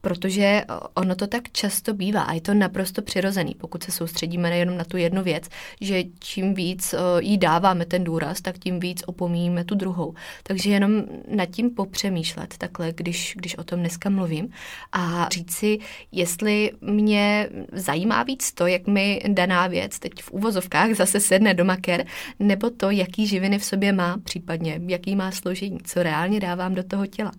Protože 0.00 0.64
ono 0.94 1.14
to 1.14 1.26
tak 1.26 1.52
často 1.52 1.94
bývá 1.94 2.22
a 2.22 2.32
je 2.32 2.40
to 2.40 2.54
naprosto 2.54 3.02
přirozený, 3.02 3.54
pokud 3.54 3.82
se 3.82 3.92
soustředíme 3.92 4.50
nejenom 4.50 4.76
na 4.76 4.84
tu 4.84 4.99
jednu 5.00 5.22
věc, 5.22 5.48
že 5.80 6.02
čím 6.18 6.54
víc 6.54 6.94
eh, 6.94 6.98
jí 7.20 7.38
dáváme 7.38 7.86
ten 7.86 8.04
důraz, 8.04 8.40
tak 8.40 8.58
tím 8.58 8.80
víc 8.80 9.02
opomíjíme 9.06 9.64
tu 9.64 9.74
druhou. 9.74 10.14
Takže 10.42 10.70
jenom 10.70 11.02
nad 11.28 11.46
tím 11.46 11.70
popřemýšlet 11.70 12.54
takhle, 12.58 12.92
když, 12.92 13.34
když 13.36 13.58
o 13.58 13.64
tom 13.64 13.80
dneska 13.80 14.10
mluvím 14.10 14.48
a 14.92 15.28
říct 15.32 15.52
si, 15.52 15.78
jestli 16.12 16.70
mě 16.80 17.48
zajímá 17.72 18.22
víc 18.22 18.52
to, 18.52 18.66
jak 18.66 18.86
mi 18.86 19.22
daná 19.28 19.66
věc 19.66 19.98
teď 19.98 20.12
v 20.22 20.30
úvozovkách 20.30 20.94
zase 20.94 21.20
sedne 21.20 21.54
do 21.54 21.64
maker, 21.64 22.06
nebo 22.38 22.70
to, 22.70 22.90
jaký 22.90 23.26
živiny 23.26 23.58
v 23.58 23.64
sobě 23.64 23.92
má, 23.92 24.16
případně 24.24 24.80
jaký 24.86 25.16
má 25.16 25.30
složení, 25.30 25.78
co 25.84 26.02
reálně 26.02 26.40
dávám 26.40 26.74
do 26.74 26.82
toho 26.82 27.06
těla. 27.06 27.32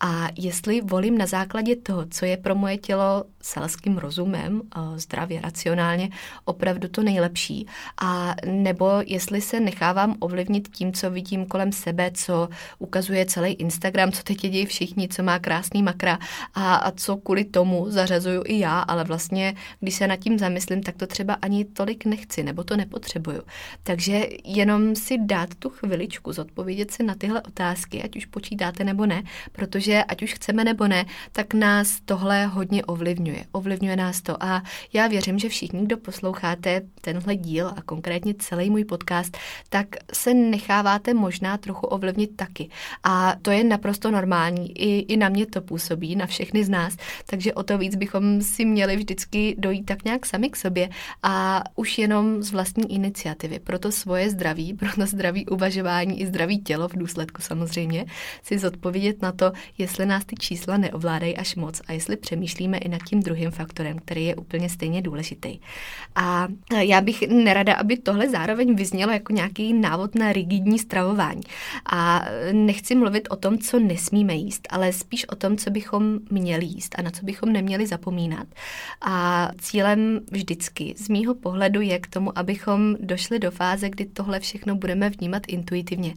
A 0.00 0.28
jestli 0.38 0.80
volím 0.80 1.18
na 1.18 1.26
základě 1.26 1.76
toho, 1.76 2.06
co 2.10 2.24
je 2.24 2.36
pro 2.36 2.54
moje 2.54 2.78
tělo 2.78 3.24
selským 3.42 3.98
rozumem, 3.98 4.62
zdravě, 4.96 5.40
racionálně, 5.40 6.08
opravdu 6.44 6.88
to 6.88 7.01
nejlepší, 7.02 7.66
a 8.02 8.34
nebo 8.46 8.90
jestli 9.06 9.40
se 9.40 9.60
nechávám 9.60 10.16
ovlivnit 10.18 10.68
tím, 10.68 10.92
co 10.92 11.10
vidím 11.10 11.46
kolem 11.46 11.72
sebe, 11.72 12.10
co 12.14 12.48
ukazuje 12.78 13.26
celý 13.26 13.52
Instagram, 13.52 14.12
co 14.12 14.22
teď 14.22 14.38
dějí 14.38 14.66
všichni, 14.66 15.08
co 15.08 15.22
má 15.22 15.38
krásný 15.38 15.82
makra 15.82 16.18
a, 16.54 16.74
a 16.74 16.90
co 16.90 17.16
kvůli 17.16 17.44
tomu 17.44 17.90
zařazuju 17.90 18.42
i 18.46 18.58
já, 18.58 18.80
ale 18.80 19.04
vlastně, 19.04 19.54
když 19.80 19.94
se 19.94 20.06
nad 20.06 20.16
tím 20.16 20.38
zamyslím, 20.38 20.82
tak 20.82 20.96
to 20.96 21.06
třeba 21.06 21.34
ani 21.34 21.64
tolik 21.64 22.04
nechci, 22.04 22.42
nebo 22.42 22.64
to 22.64 22.76
nepotřebuju. 22.76 23.42
Takže 23.82 24.26
jenom 24.44 24.96
si 24.96 25.18
dát 25.18 25.54
tu 25.54 25.68
chviličku, 25.68 26.32
zodpovědět 26.32 26.90
si 26.90 27.02
na 27.02 27.14
tyhle 27.14 27.42
otázky, 27.42 28.02
ať 28.02 28.16
už 28.16 28.26
počítáte 28.26 28.84
nebo 28.84 29.06
ne, 29.06 29.22
protože 29.52 30.04
ať 30.04 30.22
už 30.22 30.34
chceme 30.34 30.64
nebo 30.64 30.88
ne, 30.88 31.04
tak 31.32 31.54
nás 31.54 32.00
tohle 32.04 32.46
hodně 32.46 32.84
ovlivňuje. 32.84 33.44
Ovlivňuje 33.52 33.96
nás 33.96 34.22
to 34.22 34.44
a 34.44 34.62
já 34.92 35.06
věřím, 35.06 35.38
že 35.38 35.48
všichni, 35.48 35.82
kdo 35.82 35.96
posloucháte 35.96 36.81
tenhle 37.00 37.36
díl 37.36 37.68
a 37.68 37.82
konkrétně 37.82 38.34
celý 38.38 38.70
můj 38.70 38.84
podcast, 38.84 39.36
tak 39.68 39.86
se 40.12 40.34
necháváte 40.34 41.14
možná 41.14 41.58
trochu 41.58 41.86
ovlivnit 41.86 42.36
taky. 42.36 42.68
A 43.02 43.34
to 43.42 43.50
je 43.50 43.64
naprosto 43.64 44.10
normální. 44.10 44.78
I, 44.78 44.98
i 44.98 45.16
na 45.16 45.28
mě 45.28 45.46
to 45.46 45.60
působí, 45.60 46.16
na 46.16 46.26
všechny 46.26 46.64
z 46.64 46.68
nás. 46.68 46.96
Takže 47.26 47.54
o 47.54 47.62
to 47.62 47.78
víc 47.78 47.96
bychom 47.96 48.42
si 48.42 48.64
měli 48.64 48.96
vždycky 48.96 49.56
dojít 49.58 49.84
tak 49.84 50.04
nějak 50.04 50.26
sami 50.26 50.50
k 50.50 50.56
sobě 50.56 50.88
a 51.22 51.64
už 51.76 51.98
jenom 51.98 52.42
z 52.42 52.52
vlastní 52.52 52.94
iniciativy. 52.94 53.58
Proto 53.58 53.92
svoje 53.92 54.30
zdraví, 54.30 54.74
proto 54.74 55.06
zdraví 55.06 55.46
uvažování 55.46 56.20
i 56.20 56.26
zdraví 56.26 56.62
tělo 56.62 56.88
v 56.88 56.96
důsledku 56.96 57.42
samozřejmě, 57.42 58.04
si 58.42 58.58
zodpovědět 58.58 59.22
na 59.22 59.32
to, 59.32 59.52
jestli 59.78 60.06
nás 60.06 60.24
ty 60.24 60.36
čísla 60.36 60.76
neovládají 60.76 61.36
až 61.36 61.56
moc 61.56 61.80
a 61.86 61.92
jestli 61.92 62.16
přemýšlíme 62.16 62.78
i 62.78 62.88
nad 62.88 63.02
tím 63.02 63.20
druhým 63.20 63.50
faktorem, 63.50 63.98
který 63.98 64.24
je 64.24 64.36
úplně 64.36 64.68
stejně 64.68 65.02
důležitý. 65.02 65.58
A 66.14 66.48
já 66.80 67.00
bych 67.00 67.28
nerada, 67.28 67.74
aby 67.74 67.96
tohle 67.96 68.28
zároveň 68.28 68.76
vyznělo 68.76 69.12
jako 69.12 69.32
nějaký 69.32 69.72
návod 69.72 70.14
na 70.14 70.32
rigidní 70.32 70.78
stravování. 70.78 71.42
A 71.92 72.24
nechci 72.52 72.94
mluvit 72.94 73.28
o 73.30 73.36
tom, 73.36 73.58
co 73.58 73.78
nesmíme 73.78 74.34
jíst, 74.34 74.68
ale 74.70 74.92
spíš 74.92 75.28
o 75.28 75.36
tom, 75.36 75.56
co 75.56 75.70
bychom 75.70 76.18
měli 76.30 76.64
jíst 76.64 76.94
a 76.98 77.02
na 77.02 77.10
co 77.10 77.24
bychom 77.24 77.52
neměli 77.52 77.86
zapomínat. 77.86 78.46
A 79.00 79.48
cílem 79.60 80.20
vždycky 80.30 80.94
z 80.96 81.08
mýho 81.08 81.34
pohledu 81.34 81.80
je 81.80 81.98
k 81.98 82.06
tomu, 82.06 82.38
abychom 82.38 82.96
došli 83.00 83.38
do 83.38 83.50
fáze, 83.50 83.90
kdy 83.90 84.04
tohle 84.04 84.40
všechno 84.40 84.74
budeme 84.74 85.10
vnímat 85.10 85.42
intuitivně 85.48 86.14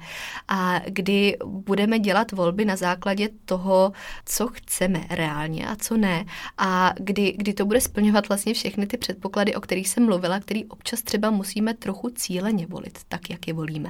a 0.47 0.81
kdy 0.87 1.37
budeme 1.45 1.99
dělat 1.99 2.31
volby 2.31 2.65
na 2.65 2.75
základě 2.75 3.29
toho, 3.45 3.91
co 4.25 4.47
chceme 4.47 5.05
reálně 5.09 5.67
a 5.67 5.75
co 5.75 5.97
ne 5.97 6.25
a 6.57 6.93
kdy, 6.99 7.33
kdy 7.37 7.53
to 7.53 7.65
bude 7.65 7.81
splňovat 7.81 8.27
vlastně 8.29 8.53
všechny 8.53 8.87
ty 8.87 8.97
předpoklady, 8.97 9.55
o 9.55 9.61
kterých 9.61 9.89
jsem 9.89 10.05
mluvila, 10.05 10.39
který 10.45 10.65
občas 10.65 11.01
třeba 11.01 11.29
musíme 11.31 11.73
trochu 11.73 12.09
cíleně 12.09 12.67
volit, 12.67 12.99
tak 13.07 13.29
jak 13.29 13.47
je 13.47 13.53
volíme. 13.53 13.89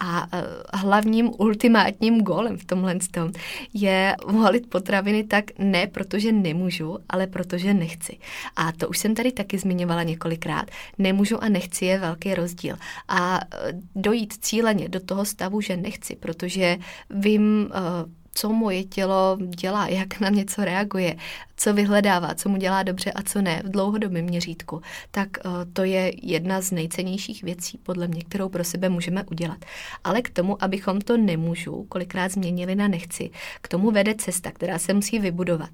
A 0.00 0.22
uh, 0.22 0.40
hlavním 0.74 1.30
ultimátním 1.38 2.22
gólem 2.22 2.56
v 2.58 2.64
tomhle 2.64 2.98
tom 3.10 3.32
je 3.74 4.16
volit 4.26 4.70
potraviny 4.70 5.24
tak 5.24 5.44
ne 5.58 5.86
protože 5.86 6.32
nemůžu, 6.32 6.98
ale 7.08 7.26
protože 7.26 7.74
nechci. 7.74 8.18
A 8.56 8.72
to 8.72 8.88
už 8.88 8.98
jsem 8.98 9.14
tady 9.14 9.32
taky 9.32 9.58
zmiňovala 9.58 10.02
několikrát. 10.02 10.70
Nemůžu 10.98 11.42
a 11.44 11.48
nechci 11.48 11.84
je 11.84 11.98
velký 11.98 12.34
rozdíl. 12.34 12.76
A 13.08 13.40
e, 13.40 13.72
dojít 13.94 14.34
cíleně 14.40 14.88
do 14.88 15.00
toho 15.00 15.24
stavu, 15.24 15.60
že 15.60 15.76
nechci, 15.76 16.16
protože 16.16 16.78
vím, 17.10 17.70
uh, 17.70 18.10
co 18.34 18.52
moje 18.52 18.84
tělo 18.84 19.38
dělá, 19.48 19.88
jak 19.88 20.20
na 20.20 20.28
něco 20.28 20.64
reaguje, 20.64 21.16
co 21.58 21.74
vyhledává, 21.74 22.34
co 22.34 22.48
mu 22.48 22.56
dělá 22.56 22.82
dobře 22.82 23.12
a 23.12 23.22
co 23.22 23.42
ne 23.42 23.62
v 23.64 23.70
dlouhodobém 23.70 24.24
měřítku, 24.24 24.82
tak 25.10 25.28
uh, 25.44 25.52
to 25.72 25.84
je 25.84 26.12
jedna 26.22 26.60
z 26.60 26.70
nejcennějších 26.70 27.42
věcí, 27.42 27.78
podle 27.82 28.08
mě, 28.08 28.22
kterou 28.22 28.48
pro 28.48 28.64
sebe 28.64 28.88
můžeme 28.88 29.24
udělat. 29.30 29.58
Ale 30.04 30.22
k 30.22 30.30
tomu, 30.30 30.64
abychom 30.64 31.00
to 31.00 31.16
nemůžu, 31.16 31.86
kolikrát 31.88 32.32
změnili 32.32 32.74
na 32.74 32.88
nechci, 32.88 33.30
k 33.60 33.68
tomu 33.68 33.90
vede 33.90 34.14
cesta, 34.14 34.50
která 34.50 34.78
se 34.78 34.94
musí 34.94 35.18
vybudovat. 35.18 35.70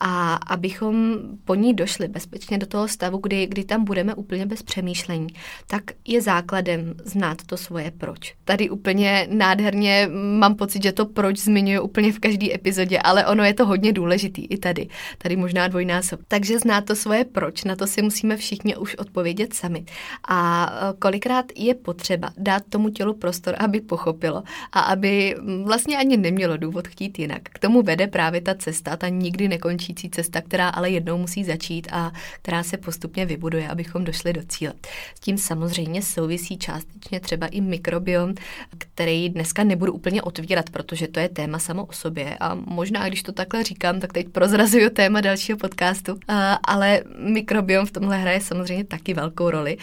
A 0.00 0.34
abychom 0.34 1.18
po 1.44 1.54
ní 1.54 1.74
došli 1.74 2.08
bezpečně 2.08 2.58
do 2.58 2.66
toho 2.66 2.88
stavu, 2.88 3.18
kdy, 3.18 3.46
kdy 3.46 3.64
tam 3.64 3.84
budeme 3.84 4.14
úplně 4.14 4.46
bez 4.46 4.62
přemýšlení, 4.62 5.28
tak 5.66 5.82
je 6.06 6.22
základem 6.22 6.94
znát 7.04 7.38
to 7.46 7.56
svoje 7.56 7.90
proč. 7.90 8.34
Tady 8.44 8.70
úplně 8.70 9.28
nádherně 9.30 10.08
mám 10.38 10.54
pocit, 10.54 10.82
že 10.82 10.92
to 10.92 11.06
proč 11.06 11.38
zmiňuje 11.38 11.80
úplně 11.80 12.12
v 12.12 12.18
každé 12.18 12.54
epizodě, 12.54 12.98
ale 12.98 13.26
ono 13.26 13.44
je 13.44 13.54
to 13.54 13.66
hodně 13.66 13.92
důležitý 13.92 14.46
i 14.46 14.58
tady 14.58 14.88
tady 15.24 15.36
možná 15.36 15.68
dvojnásob. 15.68 16.20
Takže 16.28 16.58
zná 16.58 16.80
to 16.80 16.96
svoje 16.96 17.24
proč, 17.24 17.64
na 17.64 17.76
to 17.76 17.86
si 17.86 18.02
musíme 18.02 18.36
všichni 18.36 18.76
už 18.76 18.94
odpovědět 18.94 19.54
sami. 19.54 19.84
A 20.28 20.66
e, 20.66 20.96
kolikrát 20.98 21.44
je 21.56 21.74
potřeba 21.74 22.32
dát 22.36 22.62
tomu 22.68 22.88
tělu 22.88 23.14
prostor, 23.14 23.54
aby 23.58 23.80
pochopilo 23.80 24.42
a 24.72 24.80
aby 24.80 25.36
vlastně 25.64 25.96
ani 25.96 26.16
nemělo 26.16 26.56
důvod 26.56 26.88
chtít 26.88 27.18
jinak. 27.18 27.42
K 27.42 27.58
tomu 27.58 27.82
vede 27.82 28.06
právě 28.06 28.40
ta 28.40 28.54
cesta, 28.54 28.96
ta 28.96 29.08
nikdy 29.08 29.48
nekončící 29.48 30.10
cesta, 30.10 30.40
která 30.40 30.68
ale 30.68 30.90
jednou 30.90 31.18
musí 31.18 31.44
začít 31.44 31.88
a 31.92 32.12
která 32.42 32.62
se 32.62 32.76
postupně 32.76 33.26
vybuduje, 33.26 33.68
abychom 33.68 34.04
došli 34.04 34.32
do 34.32 34.42
cíle. 34.48 34.72
S 35.14 35.20
tím 35.20 35.38
samozřejmě 35.38 36.02
souvisí 36.02 36.58
částečně 36.58 37.20
třeba 37.20 37.46
i 37.46 37.60
mikrobiom, 37.60 38.34
který 38.78 39.28
dneska 39.28 39.64
nebudu 39.64 39.92
úplně 39.92 40.22
otvírat, 40.22 40.70
protože 40.70 41.08
to 41.08 41.20
je 41.20 41.28
téma 41.28 41.58
samo 41.58 41.84
o 41.84 41.92
sobě 41.92 42.36
a 42.40 42.54
možná, 42.54 43.08
když 43.08 43.22
to 43.22 43.32
takhle 43.32 43.64
říkám, 43.64 44.00
tak 44.00 44.12
teď 44.12 44.28
prozrazuju 44.28 44.90
téma 44.90 45.13
téma 45.14 45.20
dalšího 45.20 45.58
podcastu, 45.58 46.18
ale 46.64 47.02
mikrobiom 47.18 47.86
v 47.86 47.90
tomhle 47.90 48.18
hraje 48.18 48.40
samozřejmě 48.40 48.84
taky 48.84 49.14
velkou 49.14 49.50
roli. 49.50 49.76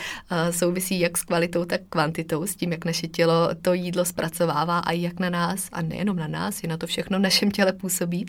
Souvisí 0.52 1.00
jak 1.00 1.17
s 1.17 1.24
kvalitou, 1.24 1.65
tak 1.65 1.82
kvantitou, 1.89 2.46
s 2.46 2.56
tím, 2.56 2.72
jak 2.72 2.86
naše 2.86 3.08
tělo 3.08 3.50
to 3.62 3.74
jídlo 3.74 4.06
zpracovává 4.06 4.80
a 4.80 4.91
jak 4.91 5.20
na 5.20 5.30
nás, 5.30 5.70
a 5.72 5.82
nejenom 5.82 6.17
na 6.17 6.28
nás, 6.28 6.63
i 6.63 6.67
na 6.67 6.78
to 6.78 6.88
všechno 6.88 7.20
v 7.20 7.22
našem 7.22 7.52
těle 7.52 7.74
působí, 7.74 8.26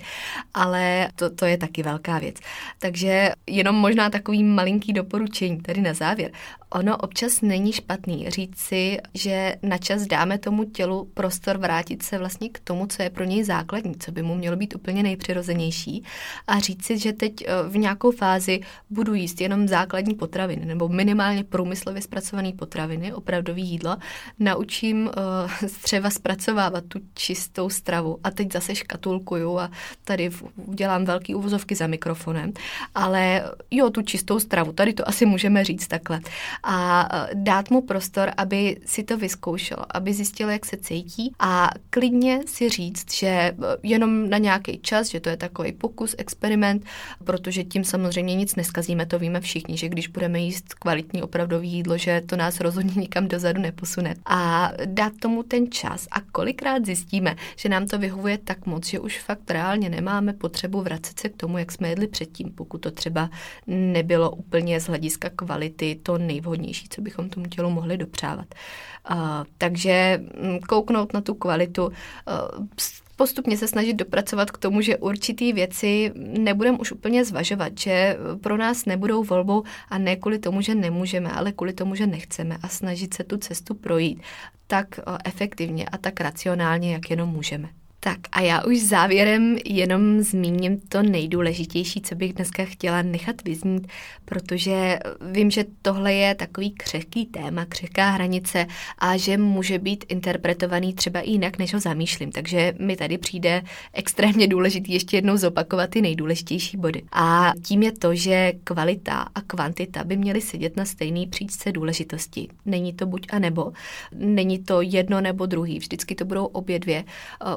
ale 0.54 1.08
to, 1.16 1.30
to 1.30 1.46
je 1.46 1.58
taky 1.58 1.82
velká 1.82 2.18
věc. 2.18 2.36
Takže 2.78 3.30
jenom 3.46 3.76
možná 3.76 4.10
takový 4.10 4.44
malinký 4.44 4.92
doporučení 4.92 5.60
tady 5.60 5.80
na 5.80 5.94
závěr. 5.94 6.30
Ono 6.70 6.96
občas 6.96 7.40
není 7.40 7.72
špatný 7.72 8.30
říct 8.30 8.58
si, 8.58 8.98
že 9.14 9.54
na 9.62 9.78
čas 9.78 10.06
dáme 10.06 10.38
tomu 10.38 10.64
tělu 10.64 11.10
prostor 11.14 11.58
vrátit 11.58 12.02
se 12.02 12.18
vlastně 12.18 12.48
k 12.48 12.58
tomu, 12.58 12.86
co 12.86 13.02
je 13.02 13.10
pro 13.10 13.24
něj 13.24 13.44
základní, 13.44 13.94
co 13.98 14.12
by 14.12 14.22
mu 14.22 14.34
mělo 14.34 14.56
být 14.56 14.74
úplně 14.74 15.02
nejpřirozenější 15.02 16.04
a 16.46 16.58
říct 16.58 16.84
si, 16.84 16.91
že 16.98 17.12
teď 17.12 17.32
eh, 17.42 17.46
v 17.68 17.76
nějakou 17.76 18.10
fázi 18.10 18.60
budu 18.90 19.14
jíst 19.14 19.40
jenom 19.40 19.68
základní 19.68 20.14
potraviny 20.14 20.66
nebo 20.66 20.88
minimálně 20.88 21.44
průmyslově 21.44 22.02
zpracované 22.02 22.52
potraviny, 22.52 23.12
opravdový 23.12 23.62
jídlo, 23.62 23.96
naučím 24.38 25.06
uh, 25.06 25.68
třeba 25.82 26.10
zpracovávat 26.10 26.84
tu 26.84 27.00
čistou 27.14 27.70
stravu 27.70 28.18
a 28.24 28.30
teď 28.30 28.52
zase 28.52 28.74
škatulkuju 28.74 29.58
a 29.58 29.70
tady 30.04 30.30
dělám 30.74 31.04
velký 31.04 31.34
uvozovky 31.34 31.74
za 31.74 31.86
mikrofonem, 31.86 32.52
ale 32.94 33.44
jo, 33.70 33.90
tu 33.90 34.02
čistou 34.02 34.40
stravu, 34.40 34.72
tady 34.72 34.92
to 34.92 35.08
asi 35.08 35.26
můžeme 35.26 35.64
říct 35.64 35.86
takhle. 35.86 36.20
A 36.62 37.08
dát 37.34 37.70
mu 37.70 37.82
prostor, 37.82 38.30
aby 38.36 38.80
si 38.86 39.02
to 39.02 39.16
vyzkoušel, 39.16 39.78
aby 39.94 40.14
zjistil, 40.14 40.50
jak 40.50 40.66
se 40.66 40.76
cítí 40.76 41.32
a 41.38 41.70
klidně 41.90 42.40
si 42.46 42.68
říct, 42.68 43.14
že 43.14 43.56
jenom 43.82 44.30
na 44.30 44.38
nějaký 44.38 44.78
čas, 44.78 45.08
že 45.08 45.20
to 45.20 45.28
je 45.28 45.36
takový 45.36 45.72
pokus, 45.72 46.14
experiment, 46.18 46.81
protože 47.24 47.64
tím 47.64 47.84
samozřejmě 47.84 48.34
nic 48.34 48.56
neskazíme, 48.56 49.06
to 49.06 49.18
víme 49.18 49.40
všichni, 49.40 49.76
že 49.76 49.88
když 49.88 50.08
budeme 50.08 50.40
jíst 50.40 50.74
kvalitní 50.74 51.22
opravdový 51.22 51.72
jídlo, 51.72 51.98
že 51.98 52.22
to 52.26 52.36
nás 52.36 52.60
rozhodně 52.60 53.00
nikam 53.00 53.28
dozadu 53.28 53.60
neposune. 53.60 54.14
A 54.26 54.72
dát 54.84 55.12
tomu 55.20 55.42
ten 55.42 55.70
čas 55.70 56.08
a 56.10 56.20
kolikrát 56.20 56.86
zjistíme, 56.86 57.36
že 57.56 57.68
nám 57.68 57.86
to 57.86 57.98
vyhovuje 57.98 58.38
tak 58.38 58.66
moc, 58.66 58.86
že 58.86 59.00
už 59.00 59.18
fakt 59.18 59.50
reálně 59.50 59.88
nemáme 59.88 60.32
potřebu 60.32 60.82
vracet 60.82 61.20
se 61.20 61.28
k 61.28 61.36
tomu, 61.36 61.58
jak 61.58 61.72
jsme 61.72 61.88
jedli 61.88 62.06
předtím, 62.06 62.50
pokud 62.50 62.78
to 62.78 62.90
třeba 62.90 63.30
nebylo 63.66 64.30
úplně 64.30 64.80
z 64.80 64.86
hlediska 64.86 65.30
kvality 65.30 66.00
to 66.02 66.18
nejvhodnější 66.18 66.62
nejvhodnější, 66.62 66.88
co 66.88 67.00
bychom 67.00 67.28
tomu 67.28 67.46
tělu 67.46 67.70
mohli 67.70 67.96
dopřávat. 67.96 68.46
Uh, 69.10 69.16
takže 69.58 70.20
mm, 70.40 70.58
kouknout 70.60 71.12
na 71.12 71.20
tu 71.20 71.34
kvalitu, 71.34 71.86
uh, 71.86 71.92
postupně 73.22 73.56
se 73.56 73.68
snažit 73.68 73.94
dopracovat 73.94 74.50
k 74.50 74.58
tomu, 74.58 74.80
že 74.80 74.96
určitý 74.96 75.52
věci 75.52 76.12
nebudeme 76.14 76.78
už 76.78 76.92
úplně 76.92 77.24
zvažovat, 77.24 77.78
že 77.78 78.16
pro 78.40 78.56
nás 78.56 78.84
nebudou 78.86 79.24
volbou 79.24 79.62
a 79.88 79.98
ne 79.98 80.16
kvůli 80.16 80.38
tomu, 80.38 80.60
že 80.60 80.74
nemůžeme, 80.74 81.30
ale 81.30 81.52
kvůli 81.52 81.72
tomu, 81.72 81.94
že 81.94 82.06
nechceme 82.06 82.56
a 82.62 82.68
snažit 82.68 83.14
se 83.14 83.24
tu 83.24 83.36
cestu 83.36 83.74
projít 83.74 84.22
tak 84.66 85.00
efektivně 85.24 85.86
a 85.86 85.98
tak 85.98 86.20
racionálně, 86.20 86.92
jak 86.92 87.10
jenom 87.10 87.28
můžeme. 87.28 87.68
Tak 88.04 88.18
a 88.32 88.40
já 88.40 88.64
už 88.64 88.82
závěrem 88.82 89.56
jenom 89.64 90.20
zmíním 90.20 90.80
to 90.88 91.02
nejdůležitější, 91.02 92.00
co 92.00 92.14
bych 92.14 92.32
dneska 92.32 92.64
chtěla 92.64 93.02
nechat 93.02 93.44
vyznít, 93.44 93.86
protože 94.24 94.98
vím, 95.30 95.50
že 95.50 95.64
tohle 95.82 96.14
je 96.14 96.34
takový 96.34 96.70
křehký 96.70 97.26
téma, 97.26 97.64
křehká 97.64 98.10
hranice 98.10 98.66
a 98.98 99.16
že 99.16 99.38
může 99.38 99.78
být 99.78 100.04
interpretovaný 100.08 100.94
třeba 100.94 101.20
i 101.20 101.30
jinak, 101.30 101.58
než 101.58 101.74
ho 101.74 101.80
zamýšlím. 101.80 102.32
Takže 102.32 102.74
mi 102.78 102.96
tady 102.96 103.18
přijde 103.18 103.62
extrémně 103.92 104.48
důležitý 104.48 104.92
ještě 104.92 105.16
jednou 105.16 105.36
zopakovat 105.36 105.90
ty 105.90 106.02
nejdůležitější 106.02 106.76
body. 106.76 107.02
A 107.12 107.52
tím 107.64 107.82
je 107.82 107.92
to, 107.92 108.14
že 108.14 108.52
kvalita 108.64 109.26
a 109.34 109.40
kvantita 109.40 110.04
by 110.04 110.16
měly 110.16 110.40
sedět 110.40 110.76
na 110.76 110.84
stejný 110.84 111.26
příčce 111.26 111.72
důležitosti. 111.72 112.48
Není 112.64 112.92
to 112.92 113.06
buď 113.06 113.26
a 113.32 113.38
nebo, 113.38 113.72
není 114.14 114.58
to 114.58 114.80
jedno 114.80 115.20
nebo 115.20 115.46
druhý, 115.46 115.78
vždycky 115.78 116.14
to 116.14 116.24
budou 116.24 116.44
obě 116.44 116.78
dvě. 116.78 117.04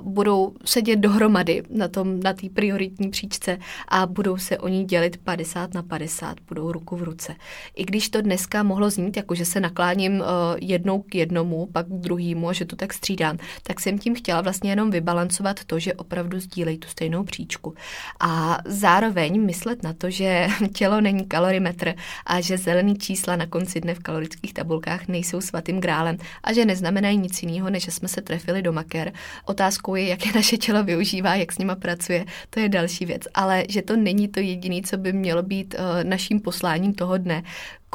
Budou 0.01 0.34
budou 0.35 0.53
sedět 0.65 0.95
dohromady 0.95 1.63
na 1.69 1.87
tom, 1.87 2.19
na 2.19 2.33
té 2.33 2.49
prioritní 2.49 3.09
příčce 3.09 3.57
a 3.87 4.05
budou 4.05 4.37
se 4.37 4.57
oni 4.57 4.83
dělit 4.83 5.17
50 5.17 5.73
na 5.73 5.83
50, 5.83 6.37
budou 6.47 6.71
ruku 6.71 6.95
v 6.95 7.03
ruce. 7.03 7.35
I 7.75 7.85
když 7.85 8.09
to 8.09 8.21
dneska 8.21 8.63
mohlo 8.63 8.89
znít, 8.89 9.17
jako 9.17 9.35
že 9.35 9.45
se 9.45 9.59
nakláním 9.59 10.19
uh, 10.19 10.25
jednou 10.61 11.01
k 11.01 11.15
jednomu, 11.15 11.69
pak 11.71 11.85
k 11.85 11.89
druhému 11.89 12.49
a 12.49 12.53
že 12.53 12.65
to 12.65 12.75
tak 12.75 12.93
střídám, 12.93 13.37
tak 13.63 13.79
jsem 13.79 13.99
tím 13.99 14.15
chtěla 14.15 14.41
vlastně 14.41 14.69
jenom 14.69 14.91
vybalancovat 14.91 15.63
to, 15.63 15.79
že 15.79 15.93
opravdu 15.93 16.39
sdílejí 16.39 16.77
tu 16.77 16.87
stejnou 16.87 17.23
příčku. 17.23 17.73
A 18.19 18.57
zároveň 18.65 19.41
myslet 19.45 19.83
na 19.83 19.93
to, 19.93 20.09
že 20.09 20.47
tělo 20.73 21.01
není 21.01 21.25
kalorimetr 21.25 21.93
a 22.25 22.41
že 22.41 22.57
zelený 22.57 22.97
čísla 22.97 23.35
na 23.35 23.45
konci 23.45 23.81
dne 23.81 23.95
v 23.95 23.99
kalorických 23.99 24.53
tabulkách 24.53 25.07
nejsou 25.07 25.41
svatým 25.41 25.79
grálem 25.79 26.17
a 26.43 26.53
že 26.53 26.65
neznamenají 26.65 27.17
nic 27.17 27.43
jiného, 27.43 27.69
než 27.69 27.85
že 27.85 27.91
jsme 27.91 28.07
se 28.07 28.21
trefili 28.21 28.61
do 28.61 28.73
maker. 28.73 29.13
Otázkou 29.45 29.95
je, 29.95 30.07
jak 30.07 30.24
je 30.25 30.33
naše 30.35 30.57
tělo 30.57 30.83
využívá, 30.83 31.35
jak 31.35 31.51
s 31.51 31.57
nima 31.57 31.75
pracuje, 31.75 32.25
to 32.49 32.59
je 32.59 32.69
další 32.69 33.05
věc. 33.05 33.21
Ale 33.33 33.63
že 33.69 33.81
to 33.81 33.95
není 33.95 34.27
to 34.27 34.39
jediné, 34.39 34.81
co 34.81 34.97
by 34.97 35.13
mělo 35.13 35.43
být 35.43 35.75
uh, 35.75 36.03
naším 36.03 36.39
posláním 36.39 36.93
toho 36.93 37.17
dne 37.17 37.43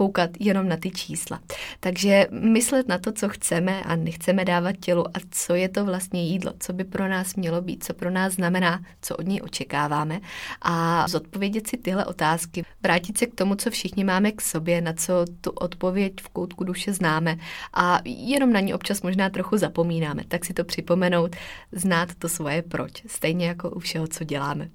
koukat 0.00 0.30
jenom 0.40 0.68
na 0.68 0.76
ty 0.76 0.90
čísla. 0.90 1.40
Takže 1.80 2.26
myslet 2.30 2.88
na 2.88 2.98
to, 2.98 3.12
co 3.12 3.28
chceme 3.28 3.82
a 3.82 3.96
nechceme 3.96 4.44
dávat 4.44 4.76
tělu 4.80 5.08
a 5.08 5.20
co 5.30 5.54
je 5.54 5.68
to 5.68 5.84
vlastně 5.84 6.24
jídlo, 6.24 6.52
co 6.60 6.72
by 6.72 6.84
pro 6.84 7.08
nás 7.08 7.34
mělo 7.34 7.62
být, 7.62 7.84
co 7.84 7.94
pro 7.94 8.10
nás 8.10 8.32
znamená, 8.32 8.80
co 9.02 9.16
od 9.16 9.26
něj 9.26 9.40
očekáváme 9.44 10.20
a 10.62 11.08
zodpovědět 11.08 11.66
si 11.66 11.76
tyhle 11.76 12.04
otázky, 12.04 12.64
vrátit 12.82 13.18
se 13.18 13.26
k 13.26 13.34
tomu, 13.34 13.54
co 13.54 13.70
všichni 13.70 14.04
máme 14.04 14.32
k 14.32 14.40
sobě, 14.40 14.80
na 14.80 14.92
co 14.92 15.24
tu 15.40 15.50
odpověď 15.50 16.12
v 16.20 16.28
koutku 16.28 16.64
duše 16.64 16.92
známe 16.92 17.36
a 17.74 18.00
jenom 18.04 18.52
na 18.52 18.60
ní 18.60 18.74
občas 18.74 19.02
možná 19.02 19.30
trochu 19.30 19.56
zapomínáme, 19.56 20.22
tak 20.28 20.44
si 20.44 20.54
to 20.54 20.64
připomenout, 20.64 21.36
znát 21.72 22.08
to 22.18 22.28
svoje 22.28 22.62
proč, 22.62 23.02
stejně 23.06 23.46
jako 23.46 23.70
u 23.70 23.78
všeho, 23.78 24.06
co 24.06 24.24
děláme. 24.24 24.68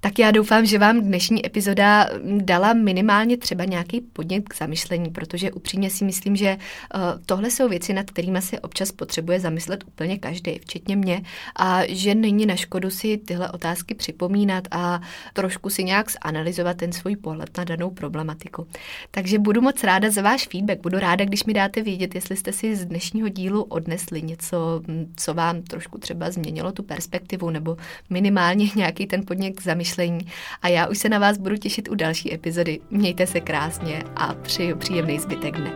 Tak 0.00 0.18
já 0.18 0.30
doufám, 0.30 0.66
že 0.66 0.78
vám 0.78 1.00
dnešní 1.00 1.46
epizoda 1.46 2.08
dala 2.24 2.72
minimálně 2.72 3.36
třeba 3.36 3.64
nějaký 3.64 4.00
podnět 4.00 4.48
k 4.48 4.54
zamyšlení, 4.66 5.10
protože 5.10 5.52
upřímně 5.52 5.90
si 5.90 6.04
myslím, 6.04 6.36
že 6.36 6.56
uh, 6.56 7.00
tohle 7.26 7.50
jsou 7.50 7.68
věci, 7.68 7.92
nad 7.92 8.10
kterými 8.10 8.42
se 8.42 8.60
občas 8.60 8.92
potřebuje 8.92 9.40
zamyslet 9.40 9.84
úplně 9.86 10.18
každý, 10.18 10.58
včetně 10.58 10.96
mě, 10.96 11.22
a 11.56 11.82
že 11.88 12.14
není 12.14 12.46
na 12.46 12.56
škodu 12.56 12.90
si 12.90 13.16
tyhle 13.16 13.50
otázky 13.50 13.94
připomínat 13.94 14.68
a 14.70 15.00
trošku 15.32 15.70
si 15.70 15.84
nějak 15.84 16.06
zanalizovat 16.10 16.76
ten 16.76 16.92
svůj 16.92 17.16
pohled 17.16 17.58
na 17.58 17.64
danou 17.64 17.90
problematiku. 17.90 18.66
Takže 19.10 19.38
budu 19.38 19.60
moc 19.60 19.84
ráda 19.84 20.10
za 20.10 20.22
váš 20.22 20.48
feedback, 20.48 20.80
budu 20.80 20.98
ráda, 20.98 21.24
když 21.24 21.44
mi 21.44 21.54
dáte 21.54 21.82
vědět, 21.82 22.14
jestli 22.14 22.36
jste 22.36 22.52
si 22.52 22.76
z 22.76 22.84
dnešního 22.84 23.28
dílu 23.28 23.62
odnesli 23.62 24.22
něco, 24.22 24.82
co 25.16 25.34
vám 25.34 25.62
trošku 25.62 25.98
třeba 25.98 26.30
změnilo 26.30 26.72
tu 26.72 26.82
perspektivu 26.82 27.50
nebo 27.50 27.76
minimálně 28.10 28.70
nějaký 28.76 29.06
ten 29.06 29.22
podnět 29.26 29.52
k 29.52 29.62
zamyšlení. 29.62 30.26
A 30.62 30.68
já 30.68 30.86
už 30.86 30.98
se 30.98 31.08
na 31.08 31.18
vás 31.18 31.38
budu 31.38 31.56
těšit 31.56 31.88
u 31.88 31.94
další 31.94 32.34
epizody. 32.34 32.80
Mějte 32.90 33.26
se 33.26 33.40
krásně 33.40 34.02
a 34.16 34.34
přeju 34.56 34.76
příjemný 34.76 35.18
zbytek 35.18 35.56
dne. 35.56 35.72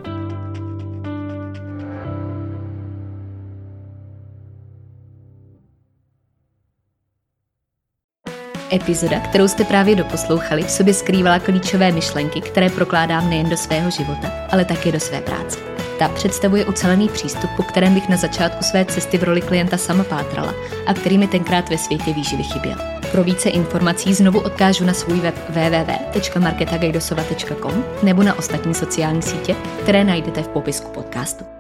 Epizoda, 8.73 9.21
kterou 9.21 9.49
jste 9.49 9.65
právě 9.65 9.97
doposlouchali, 9.97 10.63
v 10.63 10.71
sobě 10.71 10.95
skrývala 10.95 11.39
klíčové 11.39 11.93
myšlenky, 11.93 12.41
které 12.41 12.71
prokládám 12.71 13.31
nejen 13.31 13.49
do 13.49 13.57
svého 13.57 13.91
života, 13.91 14.33
ale 14.53 14.65
také 14.65 14.93
do 14.93 15.01
své 15.01 15.21
práce. 15.21 15.80
Ta 16.01 16.09
představuje 16.09 16.65
ucelený 16.65 17.09
přístup, 17.09 17.51
po 17.57 17.63
kterém 17.63 17.95
bych 17.95 18.09
na 18.09 18.17
začátku 18.17 18.65
své 18.65 18.85
cesty 18.85 19.19
v 19.19 19.23
roli 19.23 19.41
klienta 19.41 19.77
sama 19.77 20.05
pátrala 20.05 20.55
a 20.87 20.95
který 20.95 21.19
mi 21.19 21.27
tenkrát 21.27 21.69
ve 21.69 21.79
světě 21.79 22.13
výživy 22.13 22.43
chyběl. 22.43 22.77
Pro 23.13 23.25
více 23.25 23.51
informací 23.51 24.15
znovu 24.15 24.41
odkážu 24.41 24.85
na 24.85 24.95
svůj 24.95 25.21
web 25.21 25.35
www.marketagajdosova.com 25.49 27.85
nebo 28.03 28.23
na 28.23 28.39
ostatní 28.39 28.75
sociální 28.75 29.23
sítě, 29.23 29.57
které 29.83 30.05
najdete 30.05 30.43
v 30.43 30.49
popisku 30.49 30.91
podcastu. 30.91 31.60